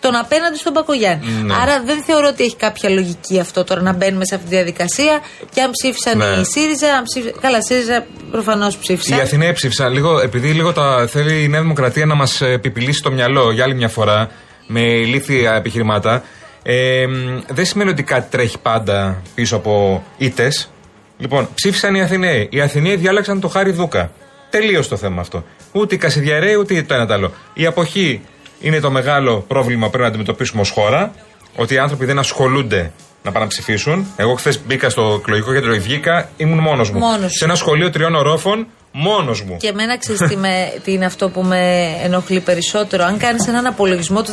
Τον 0.05 0.15
απέναντι 0.15 0.57
στον 0.57 0.71
Μπακογιάννη. 0.73 1.25
Ναι. 1.43 1.53
Άρα 1.61 1.83
δεν 1.85 2.03
θεωρώ 2.03 2.27
ότι 2.27 2.43
έχει 2.43 2.55
κάποια 2.55 2.89
λογική 2.89 3.39
αυτό 3.39 3.63
τώρα 3.63 3.81
να 3.81 3.93
μπαίνουμε 3.93 4.25
σε 4.25 4.35
αυτή 4.35 4.47
τη 4.47 4.55
διαδικασία. 4.55 5.19
Και 5.53 5.61
αν 5.61 5.71
ψήφισαν 5.71 6.17
Ναι. 6.17 6.25
οι 6.25 6.43
ΣΥΡΙΖΑ, 6.45 6.93
αν 6.93 7.03
ψήφι- 7.03 7.39
καλά, 7.41 7.57
ΣΥΡΙΖΑ 7.63 8.05
προφανώς 8.31 8.73
Οι 8.73 8.77
ψήφισαν. 8.81 9.19
Αθηναίοι 9.19 9.51
ψήφισαν 9.53 9.93
λίγο, 9.93 10.19
επειδή 10.19 10.49
λίγο 10.51 10.73
τα 10.73 11.07
θέλει 11.09 11.43
η 11.43 11.47
Νέα 11.47 11.61
Δημοκρατία 11.61 12.05
να 12.05 12.15
μας 12.15 12.41
επιπηλήσει 12.41 13.01
το 13.01 13.11
μυαλό 13.11 13.51
για 13.51 13.63
άλλη 13.63 13.75
μια 13.75 13.89
φορά 13.89 14.29
με 14.67 14.79
ηλίθια 14.81 15.53
επιχειρημάτα. 15.53 16.23
Ε, 16.63 17.05
μ, 17.07 17.39
δεν 17.53 17.65
σημαίνει 17.65 17.89
ότι 17.89 18.03
κάτι 18.03 18.27
τρέχει 18.31 18.57
πάντα 18.59 19.21
πίσω 19.35 19.55
από 19.55 20.03
ήττες. 20.17 20.69
Λοιπόν, 21.17 21.49
ψήφισαν 21.55 21.95
οι 21.95 22.01
Αθηναίοι. 22.01 22.47
Οι 22.51 22.61
Αθηναίοι 22.61 22.95
διάλεξαν 22.95 23.39
το 23.39 23.47
Χάρη 23.47 23.71
Δούκα. 23.71 24.11
Τελείως 24.49 24.87
το 24.87 24.97
θέμα 24.97 25.21
αυτό. 25.21 25.43
Ούτε 25.71 25.95
οι 25.95 25.97
Κασιδιαρέοι, 25.97 26.55
ούτε 26.55 26.81
το 26.81 26.93
ένα 26.93 27.05
το 27.07 27.13
άλλο. 27.13 27.33
Η 27.53 27.65
αποχή 27.65 28.21
είναι 28.59 28.79
το 28.79 28.91
μεγάλο 28.91 29.45
πρόβλημα 29.47 29.83
που 29.85 29.89
πρέπει 29.89 30.03
να 30.03 30.09
αντιμετωπίσουμε 30.09 30.61
ως 30.61 30.69
χώρα. 30.69 31.13
Ότι 31.55 31.73
οι 31.73 31.77
άνθρωποι 31.77 32.05
δεν 32.05 32.19
ασχολούνται 32.19 32.91
να 33.23 33.31
πάνε 33.31 33.43
να 33.45 33.47
ψηφίσουν. 33.49 34.05
Εγώ 34.15 34.33
χθες 34.33 34.59
μπήκα 34.65 34.89
στο 34.89 35.17
εκλογικό 35.19 35.53
κέντρο, 35.53 35.73
βγήκα, 35.73 36.29
ήμουν 36.37 36.59
μόνος 36.59 36.91
μου. 36.91 36.99
Μόνος 36.99 37.31
σου. 37.31 37.37
Σε 37.37 37.45
ένα 37.45 37.55
σχολείο 37.55 37.89
τριών 37.89 38.15
ορόφων, 38.15 38.67
μόνος 38.91 39.41
μου. 39.41 39.57
Και 39.57 39.67
εμένα 39.67 39.97
ξέρεις 39.97 40.21
τι, 40.21 40.37
με- 40.37 40.73
τι 40.83 40.91
είναι 40.91 41.05
αυτό 41.05 41.29
που 41.29 41.41
με 41.41 41.85
ενοχλεί 42.03 42.39
περισσότερο. 42.39 43.03
Αν 43.03 43.17
κάνεις 43.17 43.47
έναν 43.47 43.65
απολογισμό 43.65 44.23
του 44.23 44.31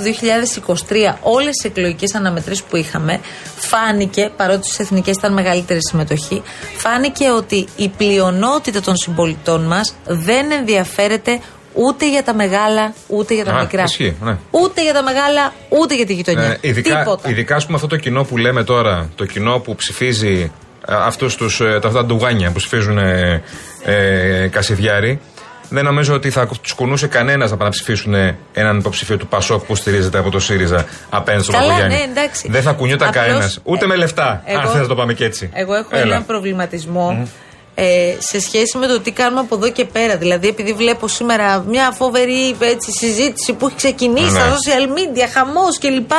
2023, 0.88 1.16
όλες 1.22 1.56
τι 1.56 1.68
εκλογικές 1.68 2.14
αναμετρήσεις 2.14 2.62
που 2.62 2.76
είχαμε, 2.76 3.20
φάνηκε, 3.56 4.30
παρότι 4.36 4.66
στις 4.66 4.78
εθνικές 4.78 5.16
ήταν 5.16 5.32
μεγαλύτερη 5.32 5.78
συμμετοχή, 5.88 6.42
φάνηκε 6.76 7.30
ότι 7.30 7.66
η 7.76 7.88
πλειονότητα 7.88 8.80
των 8.80 8.96
συμπολιτών 8.96 9.66
μας 9.66 9.94
δεν 10.06 10.50
ενδιαφέρεται 10.50 11.40
ούτε 11.74 12.10
για 12.10 12.22
τα 12.22 12.34
μεγάλα, 12.34 12.92
ούτε 13.06 13.34
για 13.34 13.44
τα 13.44 13.52
Α, 13.52 13.60
μικρά. 13.60 13.82
ισχύει, 13.82 14.16
ναι. 14.22 14.36
Ούτε 14.50 14.82
για 14.82 14.92
τα 14.92 15.02
μεγάλα, 15.02 15.52
ούτε 15.68 15.94
για 15.94 16.06
τη 16.06 16.14
γειτονιά. 16.14 16.42
Ε, 16.42 16.58
ειδικά, 16.60 16.98
Τίποτα. 16.98 17.30
ειδικά 17.30 17.56
ας 17.56 17.64
πούμε, 17.64 17.76
αυτό 17.76 17.88
το 17.88 17.96
κοινό 17.96 18.24
που 18.24 18.36
λέμε 18.36 18.64
τώρα, 18.64 19.08
το 19.14 19.24
κοινό 19.26 19.58
που 19.58 19.74
ψηφίζει 19.74 20.52
ε, 20.88 20.94
αυτούς 20.94 21.36
τους, 21.36 21.60
ε, 21.60 21.64
τα 21.64 21.88
αυτά 21.88 21.90
τα 22.00 22.04
ντουγάνια 22.04 22.48
που 22.50 22.56
ψηφίζουν 22.56 22.98
ε, 22.98 23.42
ε, 23.84 24.48
Κασιδιάρη, 24.48 25.20
δεν 25.68 25.84
νομίζω 25.84 26.14
ότι 26.14 26.30
θα 26.30 26.48
τους 26.62 26.72
κουνούσε 26.72 27.06
κανένας 27.06 27.50
να 27.50 27.56
πάνε 27.56 27.64
να 27.64 27.70
ψηφίσουν 27.70 28.14
έναν 28.52 28.78
υποψήφιο 28.78 29.16
του 29.16 29.26
Πασόκ 29.26 29.64
που 29.64 29.74
στηρίζεται 29.74 30.18
από 30.18 30.30
το 30.30 30.38
ΣΥΡΙΖΑ 30.40 30.84
απέναντι 31.10 31.42
στον 31.42 31.54
Καλά, 31.54 31.66
Παπαγιάννη. 31.66 31.96
ναι, 32.06 32.10
εντάξει. 32.10 32.48
δεν 32.50 32.62
θα 32.62 32.72
κουνιόταν 32.72 33.08
Απλώς, 33.08 33.24
κανένας. 33.24 33.60
Ούτε 33.62 33.84
ε, 33.84 33.88
με 33.88 33.96
λεφτά, 33.96 34.42
εγώ- 34.46 34.60
αν 34.60 34.66
θες 34.68 34.80
να 34.80 34.86
το 34.86 34.94
πάμε 34.94 35.12
και 35.12 35.24
έτσι. 35.24 35.50
Εγώ 35.52 35.74
έχω 35.74 35.88
Έλα. 35.90 36.02
έναν 36.02 36.26
προβληματισμό 36.26 37.28
ε, 37.74 38.14
σε 38.18 38.40
σχέση 38.40 38.78
με 38.78 38.86
το 38.86 39.00
τι 39.00 39.10
κάνουμε 39.10 39.40
από 39.40 39.54
εδώ 39.54 39.70
και 39.70 39.84
πέρα. 39.84 40.16
Δηλαδή, 40.16 40.48
επειδή 40.48 40.72
βλέπω 40.72 41.08
σήμερα 41.08 41.64
μια 41.68 41.90
φοβερή 41.90 42.56
έτσι, 42.58 42.90
συζήτηση 42.92 43.52
που 43.52 43.66
έχει 43.66 43.76
ξεκινήσει 43.76 44.24
Ναι. 44.32 44.38
στα 44.40 44.56
social 44.56 44.86
media, 44.88 45.28
χαμός 45.32 45.78
κλπ. 45.78 46.10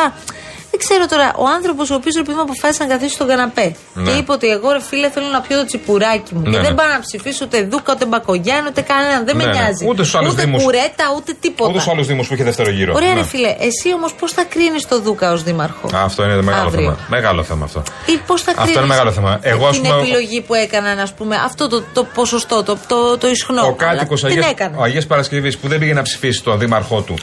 Δεν 0.75 0.81
ξέρω 0.85 1.05
τώρα, 1.13 1.27
ο 1.43 1.45
άνθρωπος 1.57 1.85
ο 1.91 1.95
οποίος 1.99 2.15
επειδή 2.15 2.37
αποφάσισε 2.47 2.83
να 2.83 2.89
καθίσει 2.93 3.13
στον 3.13 3.27
καναπέ 3.27 3.75
Ναι. 3.93 4.03
και 4.11 4.17
είπε 4.17 4.31
ότι 4.31 4.47
εγώ 4.47 4.71
ρε 4.71 4.81
φίλε 4.89 5.09
θέλω 5.09 5.27
να 5.27 5.41
πιω 5.41 5.57
το 5.57 5.65
τσιπουράκι 5.65 6.33
μου 6.35 6.41
Ναι, 6.41 6.49
και 6.51 6.57
ναι. 6.57 6.63
δεν 6.63 6.75
πάω 6.75 6.87
να 6.87 6.99
ψηφίσω 6.99 7.45
ούτε 7.45 7.57
Δούκα, 7.71 7.93
ούτε 7.95 8.05
Μπακογιάννη, 8.05 8.67
ούτε 8.69 8.81
κανέναν. 8.81 9.25
Δεν 9.25 9.35
Ναι, 9.37 9.43
με 9.43 9.49
ναι. 9.51 9.55
νοιάζει. 9.59 9.85
Ούτε 9.89 10.01
στους 10.03 10.15
άλλους 10.19 10.35
δήμους. 10.35 10.63
κουρέτα, 10.63 11.05
ούτε 11.17 11.31
τίποτα. 11.39 11.69
Ούτε 11.69 11.79
στους 11.79 11.91
άλλους 11.93 12.07
Δήμους 12.07 12.27
που 12.27 12.33
είχε 12.33 12.43
δεύτερο 12.43 12.69
γύρο. 12.69 12.91
Ωραία, 12.95 13.09
Ναι. 13.13 13.15
ρε 13.15 13.23
φίλε, 13.23 13.55
εσύ 13.59 13.93
όμως 13.93 14.13
πώς 14.13 14.31
θα 14.31 14.43
κρίνεις 14.43 14.87
το 14.87 14.99
Δούκα 15.01 15.31
ως 15.31 15.43
δήμαρχο; 15.43 15.89
Αυτό 15.93 16.23
είναι 16.23 16.41
μεγάλο 16.41 16.67
Αύριο. 16.67 16.81
θέμα. 16.83 16.97
Μεγάλο 17.09 17.43
θέμα 17.43 17.63
αυτό. 17.65 17.83
Ή 18.05 18.17
πώς 18.27 18.41
θα 18.41 18.51
κρίνεις 18.51 18.67
Αυτό 18.69 18.79
είναι 18.79 18.87
μεγάλο 18.93 19.11
θέμα. 19.11 19.39
Εγώ, 19.41 19.67
ας 19.67 19.79
την 19.79 19.89
πούμε, 19.89 20.01
επιλογή 20.01 20.41
που 20.41 20.53
έκαναν, 20.53 20.99
ας 20.99 21.13
πούμε, 21.13 21.35
αυτό 21.45 21.67
το, 21.67 21.83
το 21.93 22.03
ποσοστό, 22.03 22.63
το, 22.63 22.77
το, 22.87 23.17
το 23.17 23.27
ισχνό. 23.29 23.61
Ο 23.67 23.73
κάτοικος 23.73 24.23
Αλλά 24.23 24.33
την 24.33 24.43
έκανε. 24.49 24.75
Αγίας 24.81 25.05
Παρασκευής 25.05 25.57
που 25.57 25.67
δεν 25.67 25.79
πήγε 25.79 25.93
να 25.93 26.01
ψηφίσει 26.01 26.43
τον 26.43 26.59
δήμαρχό 26.59 27.01
του. 27.01 27.15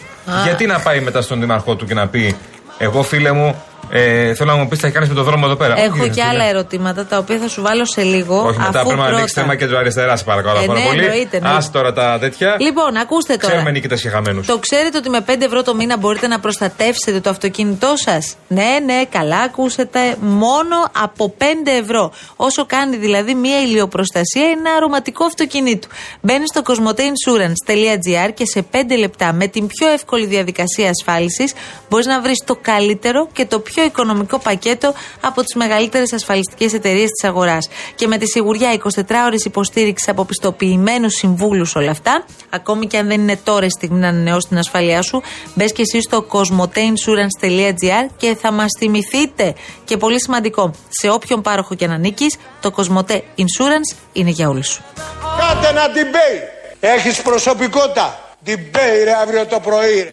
Γιατί 0.44 0.66
να 0.66 0.78
πάει 0.80 1.00
μετά 1.00 1.22
στον 1.22 1.40
δήμαρχό 1.40 1.74
του 1.76 1.86
και 1.86 1.94
να 1.94 2.08
πει 2.08 2.36
Εγώ 2.82 3.02
φίλε 3.02 3.32
μου, 3.32 3.64
ε, 3.90 4.34
θέλω 4.34 4.50
να 4.50 4.56
μου 4.56 4.68
πεις 4.68 4.78
τι 4.78 4.84
θα 4.84 4.90
κάνει 4.90 5.06
με 5.08 5.14
το 5.14 5.22
δρόμο 5.22 5.42
εδώ 5.46 5.56
πέρα. 5.56 5.74
Έχω 5.80 5.92
Όχι, 6.00 6.08
και 6.10 6.12
φίλε. 6.12 6.24
άλλα 6.24 6.44
ερωτήματα 6.44 7.06
τα 7.06 7.18
οποία 7.18 7.38
θα 7.38 7.48
σου 7.48 7.62
βάλω 7.62 7.84
σε 7.84 8.02
λίγο. 8.02 8.36
Όχι, 8.46 8.58
μετά 8.58 8.68
αφού 8.68 8.72
πρέπει 8.72 8.88
να 8.88 8.94
πρώτα- 8.96 9.16
ανοίξει 9.16 9.34
θέμα 9.34 9.56
κέντρο 9.56 9.78
αριστερά, 9.78 10.16
σε 10.16 10.24
παρακαλώ 10.24 10.58
Ε, 10.60 10.66
πάρα 10.66 10.78
ναι, 10.78 10.84
πολύ. 10.86 10.98
εννοείται, 11.04 11.36
εννοείται. 11.36 11.56
Άσε 11.58 11.70
τώρα 11.70 11.92
τα 11.92 12.18
τέτοια. 12.20 12.56
Λοιπόν, 12.60 12.96
ακούστε 12.96 13.36
τώρα. 13.36 13.46
Ξέρουμε 13.52 13.70
νικητέ 13.70 13.94
και 13.96 14.08
χαμένου. 14.08 14.42
Το 14.46 14.58
ξέρετε 14.58 14.98
ότι 14.98 15.08
με 15.10 15.20
5 15.20 15.44
ευρώ 15.44 15.62
το 15.62 15.74
μήνα 15.74 15.96
μπορείτε 15.98 16.26
να 16.26 16.40
προστατεύσετε 16.40 17.20
το 17.20 17.30
αυτοκίνητό 17.30 17.92
σας; 17.96 18.34
Ναι, 18.48 18.78
ναι, 18.84 19.04
καλά 19.10 19.38
ακούσετε. 19.38 20.16
Μόνο 20.20 20.76
από 21.02 21.34
5 21.38 21.70
ευρώ. 21.82 22.12
Όσο 22.36 22.66
κάνει 22.66 22.96
δηλαδή 22.96 23.34
μία 23.34 23.60
ηλιοπροστασία 23.60 24.42
ή 24.42 24.50
ένα 24.50 24.70
αρωματικό 24.76 25.24
αυτοκινήτου. 25.24 25.88
Μπαίνει 26.20 26.44
στο 26.46 26.62
cosmoteinsurance.gr 26.66 28.30
και 28.34 28.46
σε 28.46 28.62
5 28.70 28.96
λεπτά 28.98 29.32
με 29.32 29.46
την 29.46 29.66
πιο 29.66 29.88
εύκολη 29.88 30.26
διαδικασία 30.26 30.90
ασφάλισης 30.90 31.52
μπορείς 31.88 32.06
να 32.06 32.20
βρεις 32.20 32.42
το 32.44 32.56
καλύτερο 32.62 33.28
και 33.32 33.44
το 33.46 33.58
πιο 33.60 33.79
οικονομικό 33.84 34.38
πακέτο 34.38 34.94
από 35.20 35.42
τις 35.42 35.54
μεγαλύτερες 35.54 36.12
ασφαλιστικές 36.12 36.72
εταιρείες 36.72 37.10
της 37.10 37.28
αγοράς. 37.28 37.68
Και 37.94 38.06
με 38.06 38.18
τη 38.18 38.26
σιγουριά 38.26 38.72
24 38.72 39.24
ώρε 39.26 39.36
υποστήριξη 39.44 40.10
από 40.10 40.24
πιστοποιημένους 40.24 41.14
συμβούλους 41.14 41.74
όλα 41.74 41.90
αυτά, 41.90 42.24
ακόμη 42.50 42.86
και 42.86 42.96
αν 42.96 43.06
δεν 43.06 43.20
είναι 43.20 43.36
τώρα 43.44 43.66
η 43.66 43.70
στιγμή 43.70 43.98
να 43.98 44.08
ανανεώσει 44.08 44.48
την 44.48 44.58
ασφάλειά 44.58 45.02
σου, 45.02 45.22
μπες 45.54 45.72
και 45.72 45.82
εσύ 45.82 46.00
στο 46.00 46.26
cosmoteinsurance.gr 46.30 48.08
και 48.16 48.36
θα 48.40 48.52
μας 48.52 48.68
θυμηθείτε. 48.78 49.54
Και 49.84 49.96
πολύ 49.96 50.20
σημαντικό, 50.22 50.74
σε 50.88 51.08
όποιον 51.10 51.42
πάροχο 51.42 51.74
και 51.74 51.86
να 51.86 51.94
ανήκει, 51.94 52.26
το 52.60 52.72
Cosmote 52.76 53.14
Insurance 53.14 53.96
είναι 54.12 54.30
για 54.30 54.48
όλους 54.48 54.66
σου. 54.66 54.82
Κάντε 55.38 55.68
ένα 55.68 55.86
debate. 55.86 56.60
Έχεις 56.80 57.22
προσωπικότητα. 57.22 58.34
Debate 58.46 59.04
ρε 59.04 59.12
αύριο 59.22 59.46
το 59.46 59.60
πρωί. 59.60 59.94
ρε. 59.94 60.08